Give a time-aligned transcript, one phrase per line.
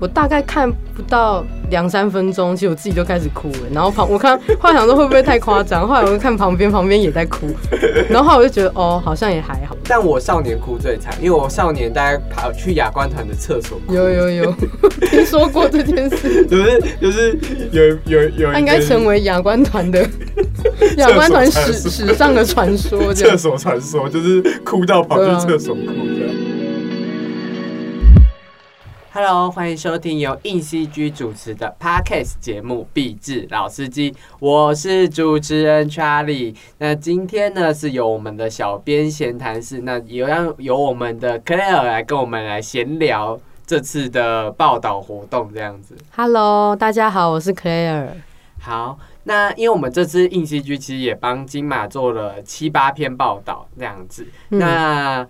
[0.00, 3.68] 我大概看不到两三分钟，其实我自己就开始哭了。
[3.72, 5.86] 然后旁我看，后来想说会不会太夸张？
[5.86, 7.46] 后来我就看旁边，旁边也在哭。
[8.08, 9.76] 然后后来我就觉得哦，好像也还好。
[9.84, 13.78] 但我少年哭最惨，因为我少年大概跑去亚冠团的厕所。
[13.90, 14.54] 有有有，
[15.10, 16.46] 听说过这件事。
[16.46, 17.38] 就是就是
[17.70, 20.00] 有有有，他应该成为亚冠团的
[20.96, 23.12] 亚冠团史史上的传说。
[23.12, 25.82] 厕所传说就是哭到跑去厕所哭
[29.12, 36.54] Hello，欢迎收听由硬 CG 主持的 Podcast 节目《壁纸老司机》，我是主持人 Charlie。
[36.78, 43.36] 那今天呢，是由我们的小编闲谈室，那也让由我们的 Claire 来跟我们来闲聊
[43.66, 45.96] 这次的报道活动，这样子。
[46.14, 48.10] Hello，大家好，我是 Claire。
[48.60, 54.24] 好，那因为我们这次硬 CG 其实也帮金马做了七八篇报道，这样子。
[54.50, 55.26] 那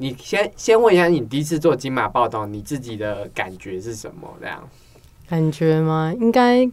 [0.00, 4.26] 你先先问一下，你第一次做金马报道，你自己的感觉是什么？
[4.40, 4.66] 这样
[5.28, 6.10] 感觉吗？
[6.18, 6.66] 应该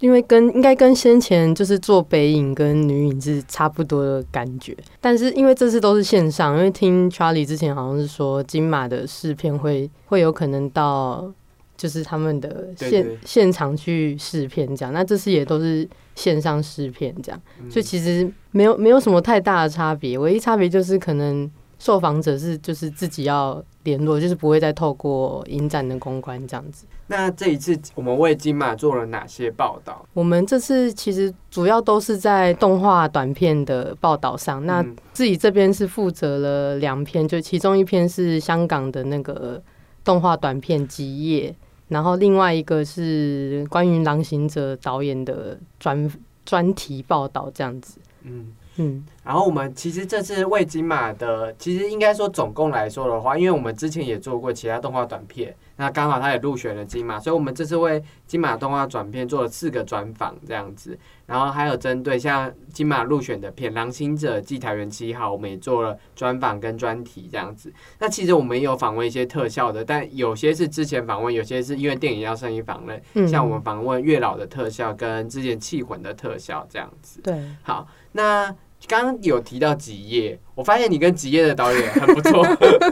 [0.00, 11.30] 因为跟应该跟先前就是做北影跟女影是差不多的感觉，但是因为这次都是线上，因为听 Charlie 之前好像是说金马的试片会会有可能到
[11.76, 21.50] 就是他们的现现场去试片这样，那这次也都是线上试片这样，所以其实没有没有什么太大的差别，唯一差别就是可能。
[21.84, 26.86] 受访者是就是自己要联络，就是不会再透过影展的公关这样子。
[27.08, 30.02] 那这一次我们为金马做了哪些报道？
[30.14, 34.64] 我们这次其实主要都是在动画短片的报道上。
[34.64, 34.82] 那
[35.12, 39.62] 自己这边是负责了两篇，就其中一篇是香港的那个
[40.02, 41.50] 动画短片《基业》，
[41.88, 46.10] 然后另外一个是关于《狼行者》导演的专
[46.46, 47.98] 专题报道这样子。
[48.22, 48.54] 嗯。
[48.76, 67.72] 嗯，然后我们其实这次为金马的，其实应该说总共来说的话，因为我们之前也做过其他动画短片，那刚好他也入选了金马，所以我们这次为金马动画短片做了四个专访这样子，然后还有针对像金马入选的片《狼行者》《祭台园七号》，我们也做了专访跟专题这样子。
[68.00, 77.20] 那其实我们也有访问一些特效的，但有些是之前访问，有些是因为电影要声音访问，像我们访问月老的特效跟之前气魂的特效这样子。
[77.22, 78.52] 对，好，那。
[78.86, 82.42] 刚刚有提到吉业，我发现你跟吉业的导演很不错，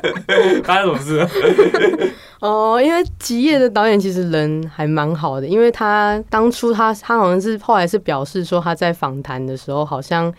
[0.64, 1.28] 发生什么事？
[2.40, 10.32] 哦，因为吉业的导演其实人还蛮好的，因为他当初他他好像是后来是表示说他在访谈的时候，好像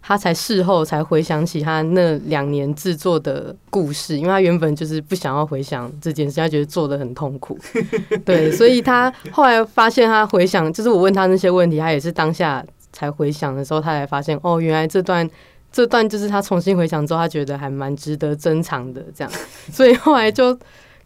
[0.00, 7.58] 他才事后才回想起他那两年制作的故事，因为他原本就是不想要回想这件事，他觉得做的很痛苦，
[8.24, 12.64] 对，所以他后来发现他回想，就是我问他那些问题，他也是当下。
[12.92, 15.28] 才回想的时候，他才发现哦，原来这段
[15.72, 19.04] 这段就是他重新回想之后，他觉得还蛮值得珍藏的。
[19.14, 19.32] 这样，
[19.70, 20.54] 所以后来就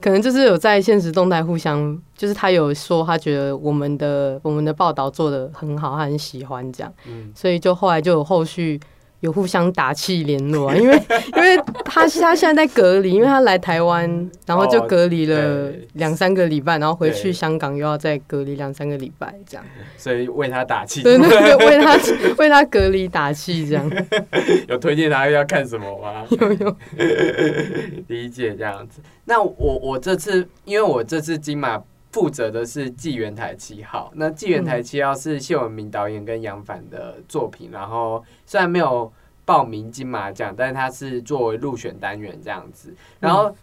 [0.01, 6.93] 可能就是有在现实动态互相，就是他有说他觉得我们的我们的报道做的很好，他很喜欢这样，
[7.35, 8.81] 所以就后来就有后续。
[9.25, 10.95] 有互相打气联络啊，因为
[11.35, 19.65] 因为他他现在在隔离，因为他来台湾，然后就隔离了两三个礼拜，然后回去香港又要再隔离两三个礼拜，这样。
[19.97, 21.99] 所以为他打气，对对对， 为他
[22.37, 23.91] 为他隔离打气，这样。
[24.69, 26.27] 有推荐他要看什么吗？
[26.29, 26.77] 有有，
[28.09, 29.01] 理解这样子。
[29.25, 31.83] 那我我这次，因为我这次金马
[32.15, 39.13] 负责的是《纪元台七号》，那《纪元台七号》是谢文明导演跟杨凡的作品，然后虽然没有。
[39.47, 42.95] 报名金马奖，但是他是作为入选单元这样子。
[43.21, 43.55] 然后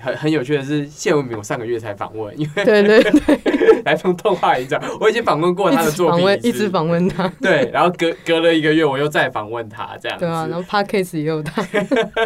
[0.00, 7.28] 很很有趣的是，谢文明我上个月才访问，因为对对对， 来从动画影展，我已经访问过他的作品，一直访问他。
[7.38, 10.18] 对，然后隔隔了一个月，我又再访问他这样。
[10.18, 11.62] 对啊，然后 Parkes 也有他，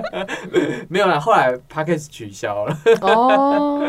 [0.89, 1.19] 没有了。
[1.19, 2.79] 后来 Parkes 取消了。
[3.01, 3.83] 哦，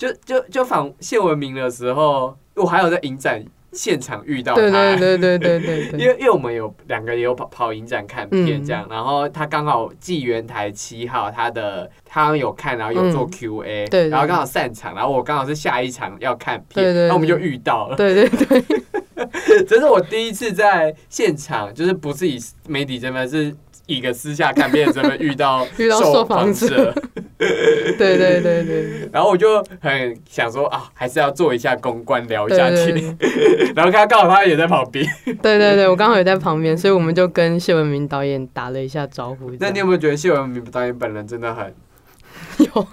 [0.00, 3.44] 就就就访谢文明的时候，我还有在影展。
[3.72, 23.54] 现场遇到他，对对对对对对，因为因为我们有两个也有跑跑影展看片这样，然后他刚好纪元台七号，他的他有看，然后有做 Q A，对，然后刚好散场，然后我刚好是下一场要看片，然后我们就遇到了，对对对， 这是我第一次在现场，就是不是以媒体身份是。
[23.86, 26.94] 一个私下看片，身份遇到 遇到受访者？
[27.96, 29.08] 对对对对。
[29.12, 33.16] 然后我就很想说啊，还是要做一下公关，聊一下天。
[33.74, 35.04] 然后他刚好他也在旁边。
[35.24, 39.50] 对对对，我刚好也在旁边，所以我们就跟谢文明导演打了一下招呼。
[39.58, 41.74] 那你有没有觉得谢文明导演本人真的很
[42.58, 42.86] 有？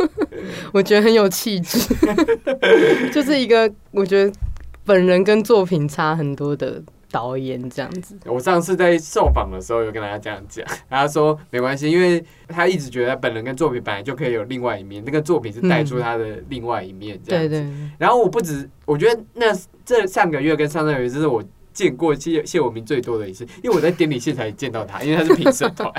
[0.71, 1.79] 我觉得很有气质，
[3.11, 4.31] 就是一个我觉得
[4.85, 6.81] 本人跟作品差很多的
[7.12, 8.18] 导演这样子。
[8.25, 17.50] 我上次在受访的时候有跟大家这样讲，他说没关系，因为他一直觉得本人跟作品本来就可以有另外一面，那个作品是带出他的另外一面这样子。
[17.50, 21.44] 对对，然后我不止，我觉得那这上个月跟上上个月，这是我
[21.74, 25.92] 见过谢谢文明最多的一次，因为我在典礼现场也见到他，因为他是评审团。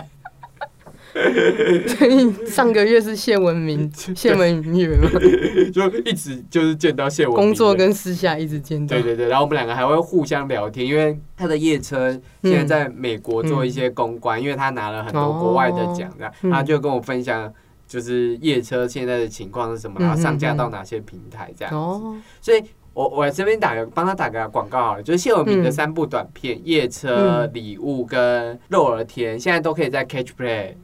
[1.88, 5.08] 所以上个月是谢文明， 谢文明月嘛，
[5.72, 7.36] 就一直就是见到谢文明。
[7.36, 8.94] 工作跟私下一直见到。
[8.94, 12.10] 对对对，然后我们两个还会互相聊天，因为他的夜车
[12.42, 17.52] 现在在美国做一些公关，因为他拿了很多国外的奖，这样他就跟我分享，
[17.86, 22.20] 就是夜车现在的情况是什么，然后上架到哪些平台这样子。
[22.40, 22.62] 所以
[22.92, 30.74] 我我这边打个帮他打个广告好了，就是谢文明的三部短片《夜车》《礼物》跟《肉儿甜》，现在都可以在 Catch Play。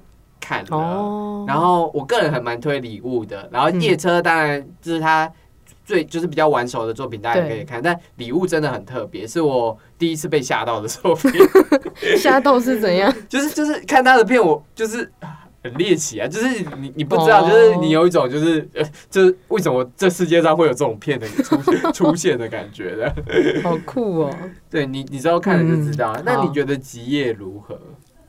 [0.44, 5.30] 看了，然后我个人很蛮推礼物的，然后夜车当然就是他
[5.86, 7.80] 最就是比较玩手的作品，大家可以看。
[7.82, 11.30] 但礼物真的很特别，是我第一次被吓到的作品。
[12.18, 13.10] 吓到是怎样？
[13.26, 15.10] 就 是就是看他的片，我就是
[15.62, 23.14] 很猎奇啊，就是你你不知道，就是你有一种就是呃，就是为什么这世界上会有这种片的出现出现的感觉的？
[23.62, 24.30] 好酷哦！
[24.68, 26.14] 对你你知道看了就知道。
[26.24, 27.78] 那你觉得吉夜如何？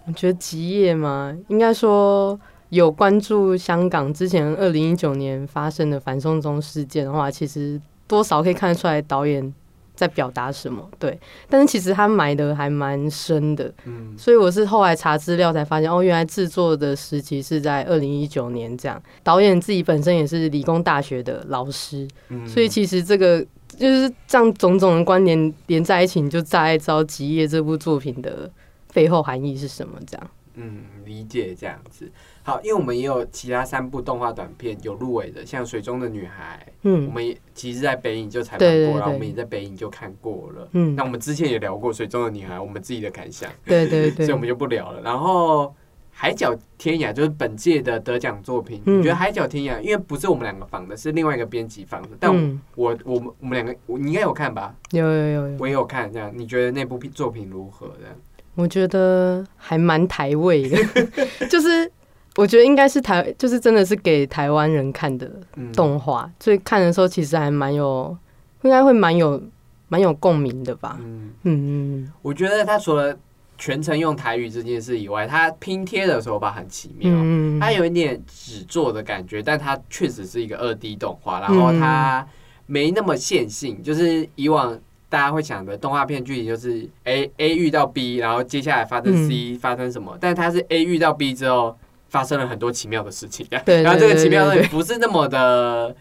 [0.07, 9.53] 我觉得极夜嘛，应该说有关注香港之前二零一九年发生的反送中事件的话，其实多少可以看得出来导演
[9.95, 10.87] 在表达什么。
[10.99, 11.19] 对，
[11.49, 13.73] 但是其实他埋的还蛮深的。
[13.85, 19.01] 嗯，所以我是后来查资料才发现，哦，原来制作的时期是在二零一九年这样。
[19.23, 22.07] 导演自己本身也是理工大学的老师，
[22.45, 23.43] 所以其实这个
[23.75, 28.51] 就是这样种种的关联连在一起，你就大概知道《吉夜》这部作品的。
[28.95, 29.99] 背后含义是什么？
[30.07, 32.09] 这样，嗯，理解这样子。
[32.43, 40.69] 好，因为我们也有其他三部动画短片有入围的，像《水中的女孩》，嗯，我们也其实，在北影就采访过然后，我们也在北影就看过了。
[40.71, 45.01] 嗯，那我们之前也聊过《水中的女孩》，我们自己的感想，对对对， 所以我们就不聊了。
[45.01, 45.65] 然后，
[46.11, 48.81] 《海角天涯》就是本届的得奖作品。
[48.85, 52.31] 嗯你觉得《海角天涯》因为不是我们两个放的，是另外一个编辑放的，但
[52.75, 54.73] 我我们我们两个，你应该有看吧？
[54.91, 56.09] 有有有有，我也有看。
[56.13, 57.91] 这样，你觉得那部作品如何？
[57.99, 58.15] 这样？
[58.55, 60.77] 我觉得还蛮台味的，
[61.51, 61.91] 就是
[62.37, 65.29] 我觉得应该是台，就是真的是给台湾人看的
[65.73, 68.17] 动画，所以看的时候其实还蛮有，
[68.63, 69.41] 应该会蛮有
[69.89, 70.97] 蛮有共鸣的吧。
[71.01, 71.33] 嗯。
[71.43, 73.17] 嗯，我觉得他除了
[73.57, 77.11] 全程用台语这件事以外，他拼贴的手法很奇妙，
[77.59, 82.25] 他有一点纸做的感觉，但它确实是一个二 D 动画，然后它
[82.65, 84.79] 没那么线性，就是以往。
[85.07, 90.17] 大家会想的动画片剧情就是 A A 遇到 B，然后接下来发生 C 发生什么？
[90.19, 91.77] 但它是 A 遇到 B 之后
[92.09, 95.95] 发生了很多奇妙的事情， 然后这个奇妙的不是那么的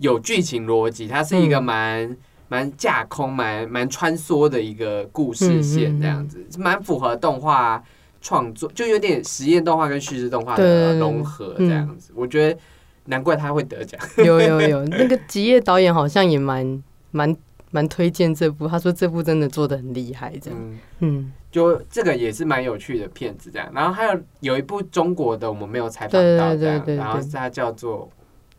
[0.00, 2.16] 有剧情逻辑，它是一个蛮
[2.48, 7.80] 蛮架空、蛮蛮穿梭的一个故事线，这样子蛮符合动画
[8.22, 12.12] 创作，就有点实验动画跟叙事动画的融合这样子。
[12.14, 12.58] 我觉得
[13.04, 14.00] 难怪他会得奖。
[14.16, 17.36] 有有有， 那个吉业导演好像也蛮蛮。
[17.70, 23.70] 蛮推荐这部，他说这部真的做的很厉害，这样，嗯，就这个也是蛮有趣的片子，这样。
[23.74, 28.06] 然后还有有一部中国的，我们没有采访到，这样，然后它叫做《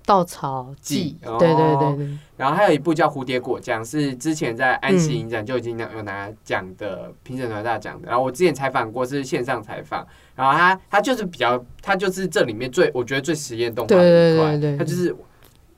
[0.05, 2.17] 稻草记》，对对对对。
[2.37, 8.07] 然后还有一部叫《蝴蝶果酱》，是之前在安溪影展就已经有拿奖的评审团大奖的。
[8.07, 15.15] 然后我之前采访过，是线上采访，然后他他就是比较，他就是这里面最我觉得最实验动画的一块，他就是。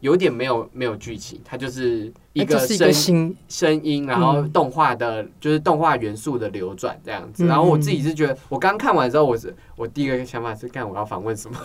[0.01, 7.45] 有点没有没有剧情，它就是一个声声音，然后动画的，就是动画元素的流转这样子。
[7.45, 11.57] 然后我自己是觉得，我刚看完之后，我是我第一个想法是，看我要访问什么？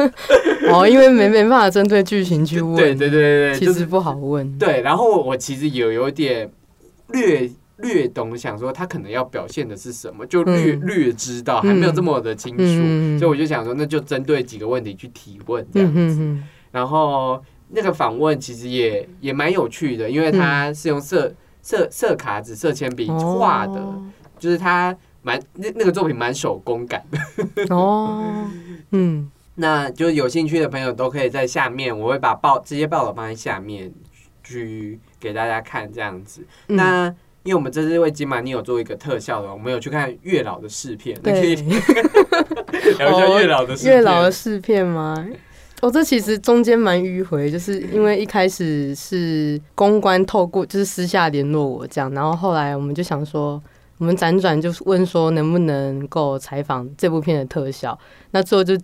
[0.70, 4.58] 哦，因为没没办法针对剧情去问，对对对对，其实不好问。
[4.58, 6.50] 对，然后我其实有有点
[7.12, 16.36] 略略懂，想说他可能要表现的是什么，就略略知道，还没有这么的清楚，所以我就想说，那就针对几个问题去提问这样子，
[16.70, 17.42] 然后。
[17.74, 23.82] 那个访问其实也也蛮有趣的，因为他是用色色色卡纸、色铅笔画的，
[24.38, 27.18] 就是他蛮那那个作品蛮手工感的。
[27.74, 28.48] 哦，
[28.92, 33.92] 嗯，那就有兴趣的朋友都可以在下面，我会把报直接报道放在下面
[34.42, 36.46] 去给大家看这样子。
[36.66, 37.12] 那
[37.42, 41.54] 因为我们这次为金马尼有做一个特效的，我们有去看月老的试片，可以
[42.98, 45.26] 聊一下月老的月老的试片吗？
[45.84, 53.62] 哦，这其实中间蛮迂回，就是因为一开始是公关透过就是私下联络我这样，然后后来我们就想说，
[53.98, 57.98] 我们辗转就是问说能不能够采访这部片的特效，
[58.30, 58.74] 那最后就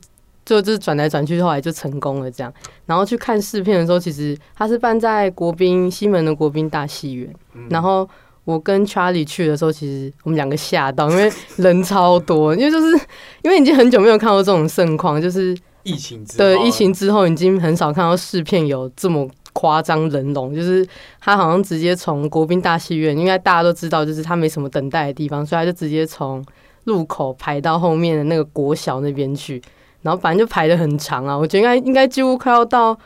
[0.45, 2.53] 最后就是转来转去，后来就成功了这样。
[2.85, 7.35] 然后去看试片的时候，其实它是办在国宾西门的国宾大戏院，
[7.71, 8.07] 然后
[8.45, 12.95] 我跟 Charlie 去的时候，其实我们两个吓到，因为人超多，因为就是
[13.41, 20.87] 因为已经很久没有看过这种盛况，就是疫情之对后疫情之后，已经很少看到试片有这么夸张人龙，就是
[21.21, 26.45] 他好像直接从国宾大戏院，应该大家都知道，就是他没什么等待的地方，所以他就直接从
[26.85, 29.61] 入口排到后面的那个国小那边去，
[30.03, 32.97] 然后反正就排的很长啊，我觉得应该应该几乎快要到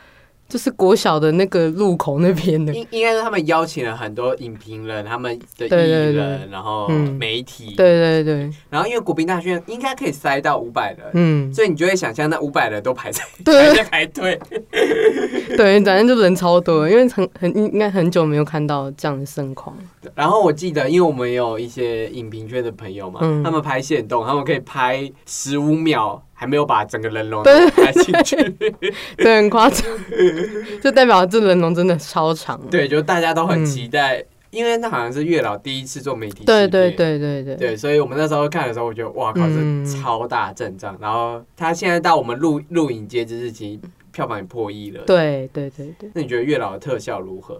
[0.47, 2.73] 就是国小的那个路口那边的。
[2.73, 14.39] 应应该是他们邀请了很多影评人，他们的艺人，对然后嗯媒体，对对对，然后因为国宾大学应该可以塞到五百人，嗯，所以你就会想象那五百人都排在还对在排队。
[15.57, 19.75] 对，反正就人超多，因为很很应该很久没有看到这样的盛况。
[20.13, 23.43] 然后我记得，因为我们有一些影评圈的朋友嘛，嗯。
[23.43, 28.35] 他们拍线动，他们可以拍十五秒，还没有把整个人龙 对拍进去。
[29.17, 29.83] 对，很夸张，
[30.83, 32.61] 就代表这人龙真的超长。
[32.69, 40.97] 对，就大家都很期待，因为那好像是月老第一次做媒体对对对对对对，所以我们那时候看的时候，我觉得哇靠，嗯这超大阵仗。
[41.01, 43.79] 然后他现在到我们录录影截止日期，
[44.11, 45.01] 票房也破亿了。
[45.05, 47.57] 对对对对，那你觉得月老的特效如何？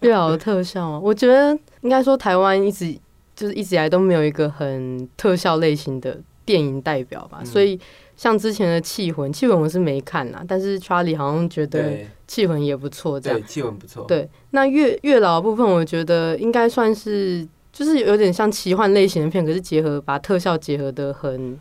[0.00, 2.92] 月老的特效啊，我觉得应该说台湾一直
[3.34, 6.18] 就是一直以来都没有一个很特效类型的
[6.50, 7.78] 电影代表吧，嗯所以
[8.16, 11.90] 像之前的《气魂》，《气魂》我是没看啦，但是 Charlie 好像觉得
[12.26, 14.04] 《气魂》也不错，这样对，气魂不错。
[14.08, 21.56] 对，那月月老的部分，我觉得应该算是就是有点像奇幻类型的片，可是结合把特效结合的很，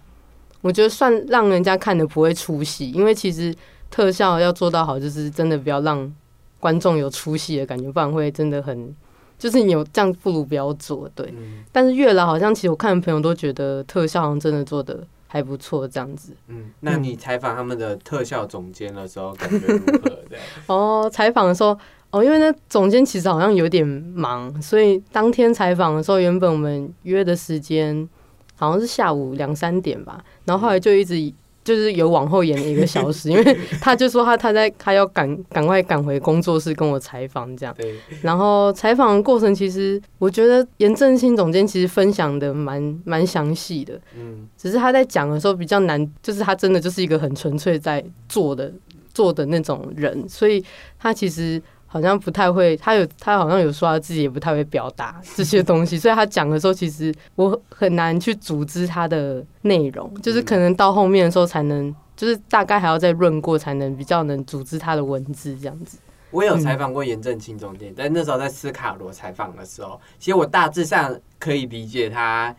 [0.61, 3.53] 我觉得算让人家看的不会出戏，因为其实
[3.91, 6.11] 特效要做到好，就是真的不要让
[6.59, 8.95] 观众有出戏的感觉，不然会真的很。
[9.39, 11.09] 就是你有这样，不如不要做。
[11.15, 16.35] 对，嗯但是月老好像其实我看的朋友都觉得特效好像真的做的还不错，这样子。
[16.47, 19.99] 嗯，那你采访他们的特效总监的时候，感觉如何？
[20.29, 21.75] 对，哦，采访的时候，
[22.11, 28.07] 哦，因为那总监其实好像有点忙，所以当天采访的时候，原本我们约的时间
[28.55, 31.15] 好像是下午两三点吧，然后后来就一直
[31.63, 37.75] 就是有往后延了一个小时， 因为他就说他他在他要赶赶快赶回工作室跟我采访这样，
[38.21, 44.47] 然后采访的过程其实我觉得严正清总监其实分享的蛮蛮详细的，嗯。
[44.57, 48.71] 只是他在讲的时候比较难，就是他真的就是一个很纯粹在做的
[49.13, 50.63] 做的那种人，所以
[50.97, 65.97] 他其实好像不太会，他有他好像有说他自己也不太会表达这些东西， 所以他讲的时候，其实我很难去组织他的内容，就是可能到后面的时候才能，就是大概还要再润过，才能比较能组织他的文字这样子。
[66.31, 72.55] 我有采访过严正清总监，但那时候在斯卡罗采访的时候，其实我大致上可以理解他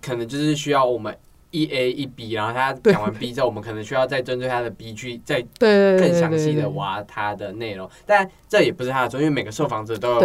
[0.00, 1.16] 可能就是需要我们
[1.52, 10.20] 一 A 一 B，然后他讲完 B 之后，我们可能需要再针对他的 B 去再更详细的挖他的内容，但这也不是他的错，因为每个受访者都有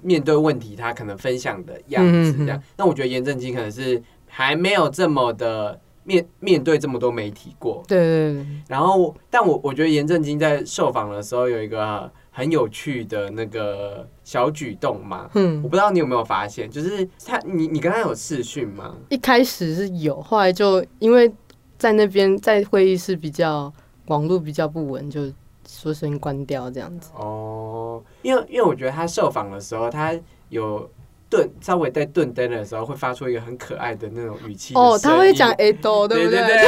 [0.00, 2.56] 面对问题，他可能分享的样子这样。
[2.56, 18.96] 嗯那我觉得严正清可能是还没有这么的面面对这么多媒体过，对对对，然后，但我我觉得严正清在受访的时候有一个很有趣的那个小举动嘛，嗯我嗯，不知道你有没有发现，就是他你你跟他有视讯吗？
[19.10, 21.30] 一开始是有，后来就因为
[21.76, 23.70] 在那边在会议室比较
[24.06, 25.30] 网络比较不稳，就
[25.68, 27.10] 说声关掉这样子。
[27.14, 30.18] 哦，因为因为我觉得他受访的时候，他
[30.48, 30.90] 有
[31.28, 36.38] 顿稍微在顿灯的时候，会发出一个很可爱的那种语气哦，他会讲 A 多，对不对？
[36.40, 36.64] 对对对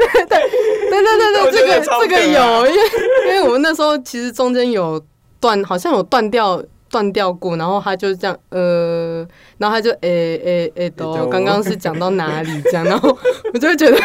[0.00, 0.36] 对对对，
[1.52, 1.68] 这个
[2.00, 2.80] 这个有， 因为
[3.26, 5.02] 因为我们那时候其实中间有
[5.40, 9.26] 断，好像有断掉断掉过，然后他就这样呃，
[9.58, 13.16] 然后他就诶诶诶都，都刚刚是讲到哪里这样，然后
[13.52, 13.98] 我就会觉得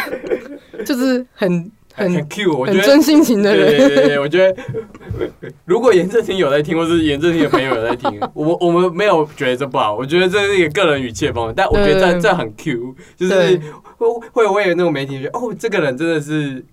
[0.84, 4.62] 就是很很 Q，我觉得很真性情的人，对对对，我觉得
[5.64, 13.60] 如果严正廷有在听，或是严正廷的朋友有在听，我我们没有觉得这不好，我觉得这是一个个人语气的方面，但我觉得这这很 Q，就是对。
[14.32, 16.64] 会会有那种媒体觉得哦，这个人真的是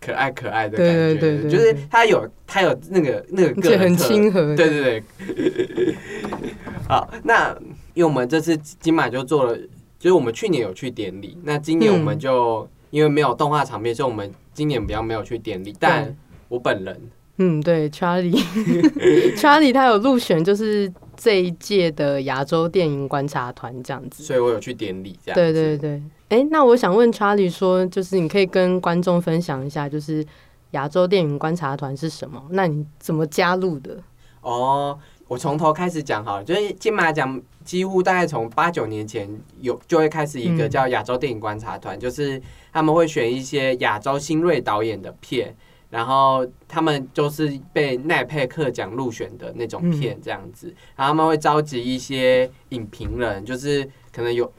[0.00, 5.94] 可爱可爱的感觉，对对对对就是他有他有那个那个而且很个人特亲和，对对对。
[6.88, 7.50] 好，那
[7.94, 9.56] 因为我们这次金马就做了，
[9.98, 15.74] 就是我们去年有去典礼，那今年我们就、因为没有动画场面，所以我们今年比较没有去典礼。
[15.78, 16.16] 但
[16.48, 16.98] 我本人。
[17.36, 24.22] 嗯，对，Charlie，Charlie 他有入选，就是这一届的亚洲电影观察团这样子。
[24.22, 30.24] 所以我有去典礼，这样对对对，哎，那我想问 Charlie 说，就是你可以跟观众分享一下，就是
[30.70, 32.42] 亚洲电影观察团是什么？
[32.50, 33.98] 那你怎么加入的？
[34.40, 34.98] 哦。
[35.28, 39.28] 我从头开始讲好了，就是金马奖几乎大概从八九年前
[39.60, 42.40] 有就会开始一个嗯叫亚洲电影观察团，就是
[42.72, 45.54] 他们会选一些亚洲新锐导演的片，
[45.90, 54.52] 然后他们就是被奈佩克奖入选的那种片这样子，然后他们会召集一些影评人，就是可能有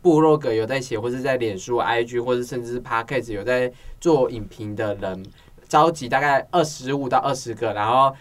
[0.00, 5.24] 部落格有在写，或是在脸书、IG，或者甚至是 Podcast 有在做影评的人，
[5.66, 8.14] 召集大概二十五到二十个，然后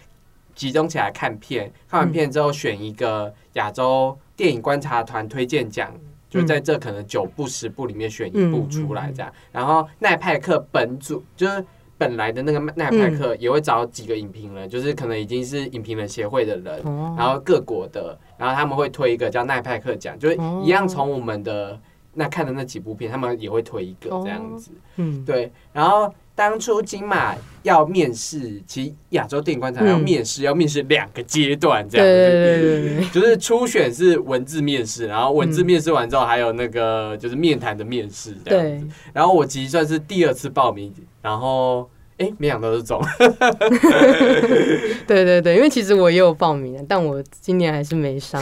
[0.56, 5.94] 集中起来看片，看完片之后选一个亚洲电影观察团推荐奖。
[6.30, 11.66] 就在这可能九部十部里面选一部出来这样，然后奈派克本组就是
[11.98, 16.82] 本来的那个奈派克也会找几个影评人，就是可能已经是影评人协会的人，
[17.18, 21.80] 然后各国的，然后他们会推一个叫奈派克奖，就是一样从我们的
[22.14, 26.14] 那看的那几部片，他们也会推一个这样子，嗯，对，然后。
[26.38, 38.88] 当初金马要面试，其实亚洲电影观察要面试，要面试两个阶段，这样子，就是初选是文字面试，然后文字面试完之后，还有那个就是面谈的面试，这样子。
[39.12, 43.02] 然后我其实算是第二次报名，然后哎，没想到是中。
[45.08, 48.40] 对对对，因为其实我也有报名，但我今年还是没上。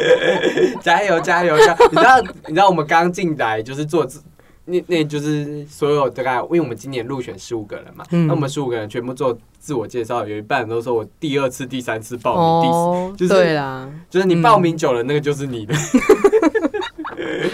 [0.80, 1.76] 加油加油加！
[1.90, 4.22] 你知道你知道我们刚进来就是做自。
[4.64, 15.74] 那那就是所有大概，因为我们今年入选十五个人嘛，那我们十五个人全部做自我介绍，有一半都说我第二次、第三次报名，第四，对啦，就是你报名久了，那个就是你的。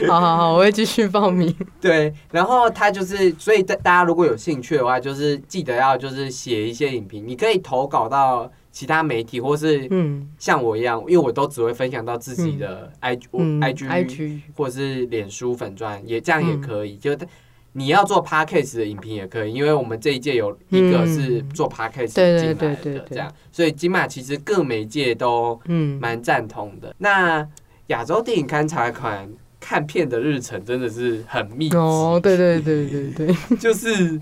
[0.06, 1.54] 好好好，我会继续报名。
[1.80, 8.50] 对，然后他就是，所以大大家如果有兴趣的话，就是记得要就是写一些影评，你可以投稿到。
[8.70, 9.88] 其他媒体或是
[10.38, 13.26] 像我一样，因为我都只会分享到自己的 i g
[13.88, 16.96] i g 或者是脸书粉钻，也这样也可以。
[16.96, 17.10] 就
[17.72, 22.76] 你要做 podcast 的影评也可以，因为我们这一届有一个是做 podcast 进来的，
[23.10, 25.60] 这样，所以金马其实各媒介都
[26.00, 26.94] 蛮赞同的。
[26.98, 27.46] 那
[27.88, 29.28] 亚洲电影观察款
[29.60, 31.76] 看片的日程真的是很密集。
[31.76, 34.18] 哦，对对对对对， 就是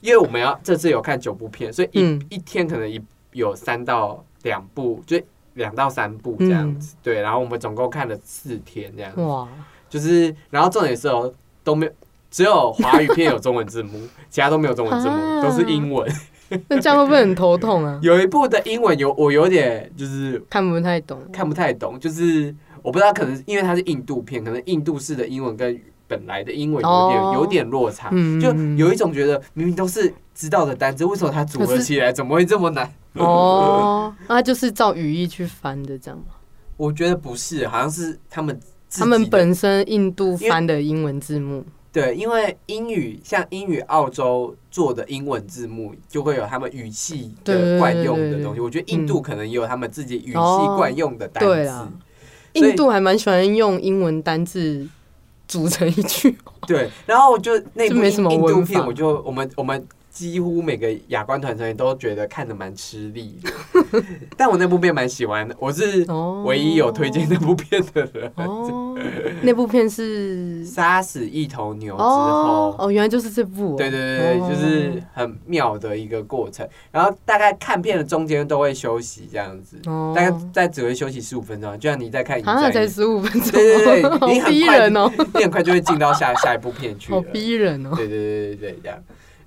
[0.00, 3.00] 因为我们要这次有看九部片，所以一一天可能一。
[3.32, 5.20] 有三到两部，就
[5.54, 7.20] 两到三部这样子，对。
[7.20, 9.48] 然后我们总共看了四天这样子，哇！
[9.88, 11.92] 就是，然后重点是哦，都没有，
[12.30, 16.10] 只有华语片有中文字幕， 其他都没有中文字幕，都是英文。
[16.68, 17.98] 那这样会不会很头痛啊？
[18.04, 32.90] 有一部的英文有，我有点就是看不太懂，看不太懂，就是我不知道，可能因为它是印度片，可能印度式的英文跟本来的英文有点有点落差，就有一种觉得明明都是知道的单词，为什么它组合起来怎么会这么难？
[33.20, 36.24] 哦，那就是照语义去翻的，这样吗？
[36.78, 38.58] 我觉得不是，好像是他们
[38.90, 41.64] 他们本身印度翻的英文字幕。
[41.92, 48.60] 对，因为英语像英语澳洲做的英文字幕，就会有他们语气的惯用的东西。
[48.60, 51.88] 我觉得印度可能也有他们自己语气惯用的单词。
[52.54, 54.88] 印度还蛮喜欢用英文单字
[55.46, 56.36] 组成一句。
[56.66, 59.86] 对，然后我就那部印度片，我就我们我们。
[60.12, 63.50] 几乎每个亚冠团成员都觉得看的蛮吃力的，
[64.36, 66.04] 但我那部片蛮喜欢的，我是
[66.44, 68.30] 唯一有推荐那部片的人。
[68.36, 68.94] 哦，
[69.40, 73.74] 那部片是 杀死一头牛之后，哦，原来就是这部。
[73.76, 76.68] 对对对就是很妙的一个过程。
[76.90, 79.78] 然后大概看片的中间都会休息这样子，
[80.14, 87.92] 大概在只会休息十五分钟，就像你在看，好像才十五分钟，对对对，你很快哦，你很快就会进到下下一部片去，好逼人哦。
[87.96, 88.98] 对对对对对，这样。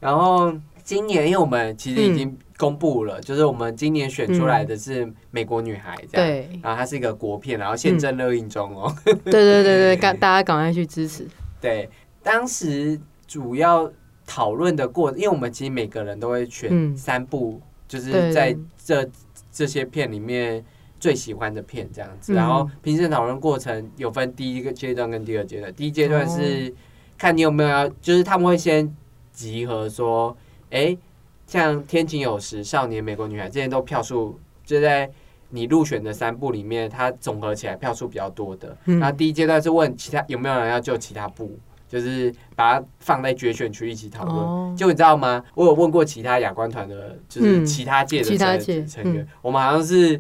[0.06, 8.96] 然后今年，因为我们其实已经公布了，就是我们今年选出来的是《美国女孩》这样，对，然后它是一个国片，然后现正热映中哦。
[9.04, 11.28] 对对对对，赶大家赶快去支持。
[11.60, 11.90] 对，
[12.22, 13.92] 当时主要
[14.28, 19.10] 讨论的过，因为我们其实每个人都会选三部，就是在这
[19.52, 20.64] 这些片里面
[21.00, 26.72] 最喜欢的片这样子，然后评审讨论过程有分第一个阶段跟第二阶段，第一阶段是
[27.18, 28.96] 看你有没有要，就是他们会先。
[29.36, 30.36] 集合说，
[30.72, 30.98] 哎，
[31.46, 35.10] 像《天晴有时》《少年美国女孩》这些都票数就在
[35.50, 38.76] 你入选的三部里面，它总合起来票数比较多的。
[38.86, 41.52] 那第一阶段是问其他有没有人要救其他部，
[41.88, 44.76] 就是把它放在决选区一起讨论。
[44.76, 45.44] 就你知道吗？
[45.54, 50.20] 我有问过其他亚冠团的，就是其他届的成员，我们好像是。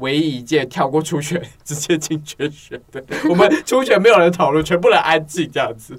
[0.00, 3.02] 唯一一届跳过初选， 直接进决选的。
[3.28, 5.96] 我们初选没有人讨论，全部人安静这样子。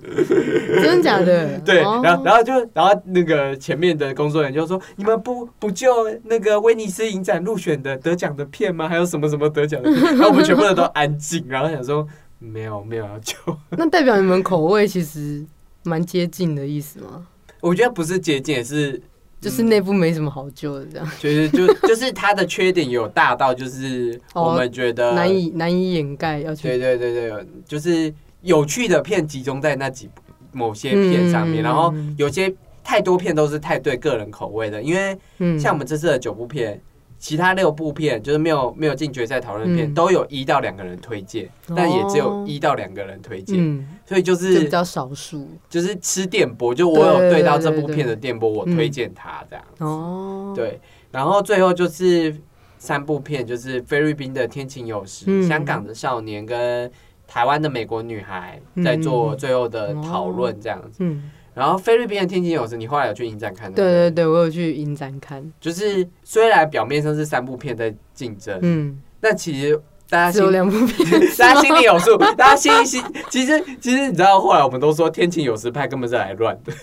[0.81, 1.57] 真的假的？
[1.65, 5.89] 对，然后然后就然后那个前面的工作人员就说：“你们不不救
[6.25, 8.89] 那个威尼斯影展入选的得奖的片吗？
[8.89, 12.07] 还有什么什么得奖的？” 然后我们全部人都安静，然后想说
[12.39, 13.35] ：“没有没有要救。”
[13.71, 15.45] 那代表你们口味其实
[15.83, 17.27] 蛮接近的意思吗？
[17.59, 19.01] 我觉得不是接近，是。
[19.41, 21.11] 就是内部没什么好救的，这样。
[21.19, 26.39] 就是就就是它的缺点有大到，就是我们觉得难以难以掩盖。
[26.39, 30.07] 要去对对对对，就是有趣的片集中在那几
[30.51, 36.79] 某些片上面，然后有些太多片都是太对个人口味的，因为嗯，像我们这次的九部片，
[37.21, 39.93] 其他六部片就是没有没有进决赛讨论片，嗯。
[39.93, 45.47] 都有一到两个人推荐，但也只有哦一到两个人推荐，嗯，所以就是比是较少数。
[45.69, 49.63] 就是吃电波，就我有对对到这部片的电波，我嗯推荐它这样。
[49.77, 50.81] 哦。，对，
[51.11, 52.35] 然后最后就是
[52.79, 55.47] 三部片，就是菲律宾的《天晴有时》嗯。
[55.47, 56.91] 香港的少年跟
[57.27, 60.97] 台湾的美国女孩嗯在做最后的讨论这样子。
[60.99, 63.75] 嗯，然后菲律宾的《天晴有时》，你后来有去影展看的？
[63.75, 76.73] 对对对，我有去影展看，就是虽然表面上是三部片在竞争，嗯，但其实大家只有心两部片，大家心里有数，大家心里心其实其实你知道，后来我们都说《天晴有时》派根本是来乱的，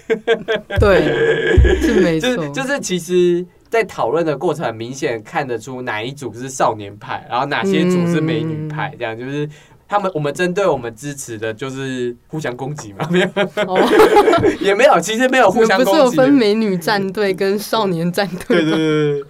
[0.78, 1.02] 对，
[1.80, 3.46] 是没错，就是就是其实。
[3.70, 9.46] 在讨论的过程，明显看得出哪一组是少年派，然后哪些组是美女派，这样就是
[9.88, 13.26] 他们我们针对我们支持的，就是互相攻击嘛，没有
[13.66, 13.80] 哦，
[14.60, 16.10] 也没有，其实没有互相攻击不是有。
[16.10, 18.60] 分美女战队跟少年战队？
[18.60, 19.24] 对对对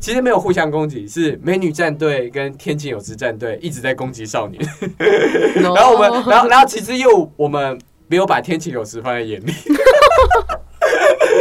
[0.00, 4.60] 其实没有互相攻击，是美女战队跟天晴有时战队一直在攻击少年，
[5.54, 9.52] 然 然后我们，然后然后其实又我们没有把天晴有时放在眼里。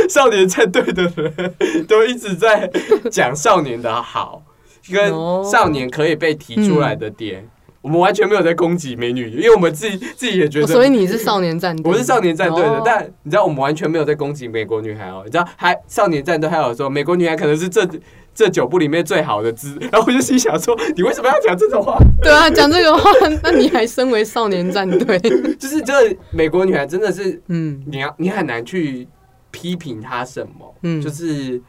[0.07, 2.69] 少年战队的人都一直在
[3.09, 4.43] 讲少年的好，
[4.91, 7.47] 跟哦少年可以被提出来的点，
[7.81, 12.81] 我们完全没有在攻击美女，因为我们自己自己也觉得，哦所以你是少年战队，我是少年战队的，哦。
[12.85, 17.87] 但你知道我们完全没有在攻击美国女孩哦，你知道还少年战队还有说美国女孩可能是这
[18.33, 21.97] 这九部里面最好的之，然后我就心想说，你为什么要讲这种话？
[22.21, 23.09] 对啊，讲这个话，
[23.43, 25.19] 那你还身为少年战队，
[25.59, 27.81] 就是这美国女孩真的是嗯。
[27.87, 29.07] 你要你很难去
[29.49, 31.61] 批评她什么，嗯，就是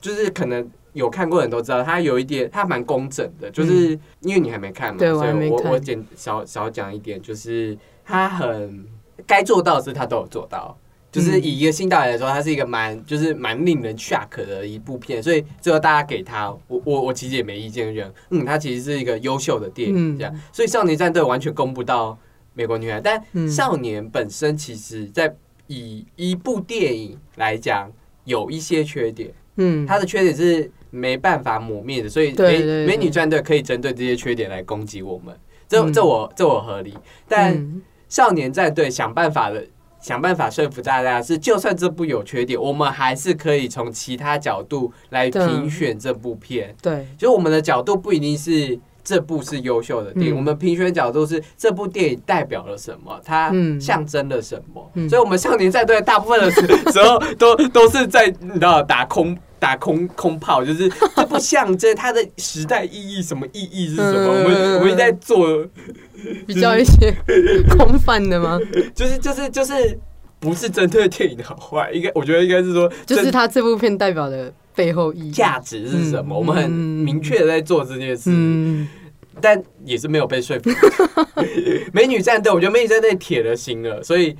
[0.00, 8.86] 就是可能有看过的人都知道，它有一点它蛮工整的，就是因为你还没看嘛，所以我我简少少讲一点，就是它很
[9.26, 10.76] 该做到的事它都有做到。
[11.12, 20.16] 就是以一个新导演来说，它是一个蛮就是蛮令人 shock 的一部片，所以最后大家给他，我我我其实也没意见，觉得嗯，它其实是一个优秀的电影嗯。
[20.16, 20.32] 这样。
[20.52, 22.16] 所以《少年战队》完全攻不到
[22.54, 23.48] 美国女孩，但嗯。
[23.50, 25.34] 少年本身其实在
[25.66, 27.90] 以一部电影来讲，
[28.22, 35.34] 有一些缺点，嗯，它的缺点是没办法抹灭的，所以美美女战队可以针对这些缺点来攻击我们，
[35.68, 36.92] 这嗯这我这我合理，
[37.28, 39.64] 但嗯少年战队想办法的。
[40.02, 46.74] 想办法说服大家是，就算这部有缺点，我们还是可以从其他角度来评选这部片。
[46.80, 54.90] 对，就我们的角度不一定是这部是优秀的电影，嗯我们评选角度是这部电影代表了什么，它嗯象征了什么。
[54.94, 59.36] 嗯所以，我们少年战队大部分的时 时候都都是在你知道打空。
[59.60, 64.32] 打空空炮， 就是这不象征它的时代意义，什么意义是什么？
[64.34, 65.64] 嗯我们我们在做，
[66.46, 67.14] 比较一些
[67.76, 68.58] 空泛的吗？
[68.94, 69.96] 就是就是就是
[70.40, 75.30] 不是针对电影的好坏，应该我觉得应该是说，就是他这部片代表的背后意义。
[75.30, 76.34] 价值是什么？
[76.34, 78.30] 嗯我们很嗯明确的在做这件事。
[78.32, 78.88] 嗯，
[79.42, 80.70] 但也是没有被说服。
[81.92, 84.34] 美女战队，我觉得美女战队铁了心了，所以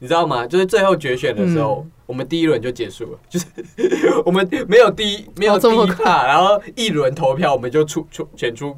[0.00, 0.44] 你知道吗？
[0.46, 3.46] 就是最后决选的时候，嗯我们第一轮就结束了，就是
[4.26, 8.74] 我们没有第一没有第哦这么一趴，然后一轮投票我们就出出选出，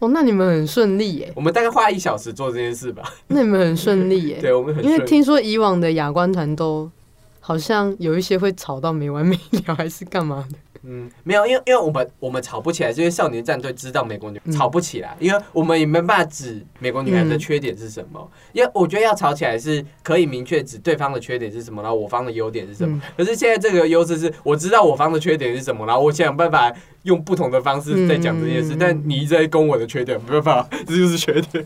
[0.00, 3.04] 哦，那你们很顺利耶，我们大概花一小时做这件事吧。
[3.28, 4.38] 那你们很顺利耶。
[4.42, 6.90] 对，我们很顺因为听说以往的亚冠团都
[7.38, 10.56] 好像有一些会吵到没完没了，还是干嘛的？
[10.86, 18.30] 嗯，没有，因为因为我们我们吵不起来，是因为少年战队知道美国女、嗯吵不起来，因为我们也没办法指美国女孩的嗯缺点是什么。
[18.52, 22.96] 因为我觉得要吵起来是可以明确指对方的缺点是什么，然后我方的优点是什么。
[22.96, 26.72] 嗯可是现在这个优势是我知道我方的缺点是什么，然后我想办法
[27.04, 31.64] 用不同的方式在讲这件事，嗯但你一直在攻我的缺点，没办法，这就是缺点。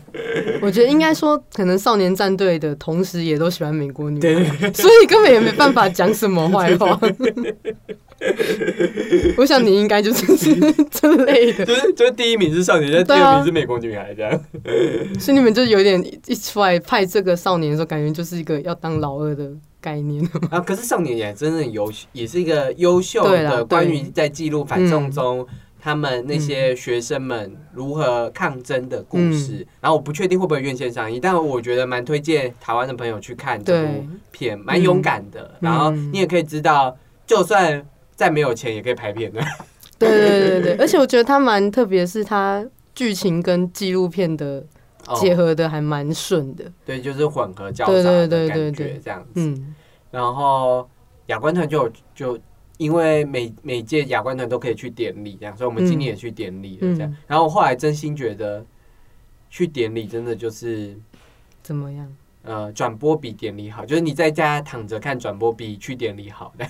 [0.61, 4.19] 我觉得应该说，可能少年战队的同时也都喜欢美国女
[4.73, 6.99] 所以根本也没办法讲什么坏话。
[9.37, 10.25] 我想你应该就是
[10.91, 14.31] 这类的，就是就是第一名是少年，但第二名是美国女孩这样。
[15.19, 20.23] 所以你们就有点一出来派这个少年的时候，感觉就是一个要当老二的概念。
[20.49, 25.47] 啊，可是少年也真的优秀，也是一个优秀的关于在记录反送中。
[25.81, 35.55] 他们那些学生们如何抗争的故事，然后我不确定会不会院线上映，但我觉得蛮推荐台湾的朋友去看这部，片，蛮勇敢的。
[35.61, 37.81] 然后你也可以知道，就算
[38.19, 39.41] 再没有钱也可以拍片的。
[39.97, 44.61] 对对对对，而且我觉得他蛮特别，是它剧情跟纪录片的
[45.21, 46.65] 结哦、合的还蛮顺的。
[46.85, 49.29] 对，就是混合交对杂的对对感对对觉这样子。
[49.35, 49.73] 嗯
[50.11, 50.89] 然后
[51.27, 52.37] 亚冠团就就
[52.77, 57.09] 因为每每届亚冠团都可以去典礼，这样，所以我们今年也去典礼了，这样。
[57.09, 58.65] 嗯然后我后来真心觉得，
[59.49, 60.93] 去典礼真的就是
[61.63, 62.13] 怎么样？
[62.43, 66.65] 呃转播比典礼好，就是你在家躺着看转播比去典礼好的。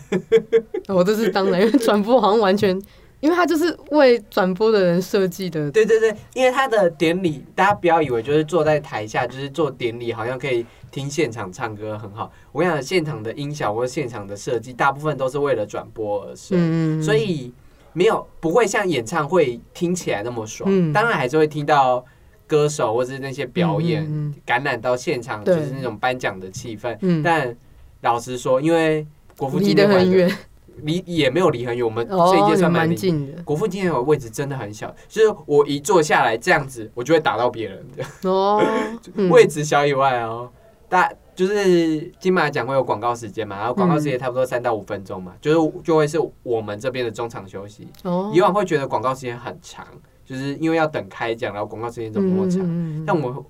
[0.94, 2.80] 我这是当然，因为转播好像完全，
[3.22, 5.70] 因为它就是为转播的人设计的。
[5.72, 12.32] 对对对，因为他的典礼，大家不要以为就是坐在台下就是做典礼，好像可以听现场唱歌很好。
[12.52, 17.54] 我跟你讲，现场的音效或现场的设计，大部分都是为了转播而设，嗯所以
[17.94, 20.68] 没有不会像演唱会听起来那么爽。
[20.72, 22.04] 嗯当然还是会听到
[22.50, 26.98] 歌手或是那些表演、嗯感染到现场，就是那种颁奖的气氛。
[27.02, 27.56] 嗯，但
[28.02, 29.06] 老实说，因为
[29.38, 30.38] 国父纪离念馆
[30.82, 33.44] 离也没有离很远，我们这一哦，届算蛮近的。
[33.44, 38.64] 国父纪念馆位置真的很小，就是我一坐下来这样子，我就会打到别人的、哦，
[39.14, 39.30] 嗯。
[39.30, 40.50] 位置小以外哦，
[40.88, 44.20] 大就是金马奖会有广告时间嘛，然后广告时间嗯。
[44.20, 47.88] 差不多三到五分钟嘛，就是就会是我们这边的中场休息。
[48.04, 49.86] 哦，以往会觉得广告时间很长，
[50.30, 52.62] 就是因为要等开奖，然后广告时间怎么那么长？
[52.64, 53.44] 嗯但我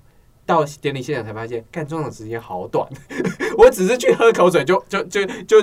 [0.46, 2.88] 到典礼现场才发现，干中场时间好短，
[3.58, 5.62] 我只是去喝口水就就就就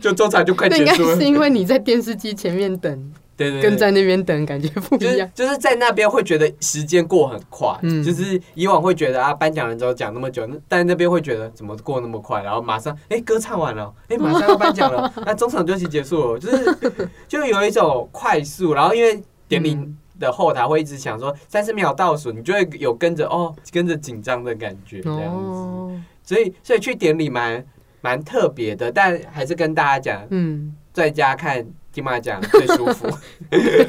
[0.00, 1.24] 就中场就快那应该结束了是。
[1.24, 5.28] 因为你在电视机前面等，对对对，跟在那边等感觉不一样。
[5.34, 16.78] 就是在那边会觉得时间过很快，嗯就是以往会觉得啊颁奖人之后讲那么久，但那边会觉得怎么过那么快，然后马上哎、歌唱完了，哎、马上要颁奖了，那中场休息结束了，就是
[17.28, 27.64] 就有一种快速，然后因为典礼嗯的后台会一直想说三十秒倒数，你就会有跟着哦跟着紧张的感觉这样子，哦，所以所以去典礼蛮
[28.00, 33.08] 蛮特别的，但还是跟大家讲，嗯，在家看金马奖最舒服。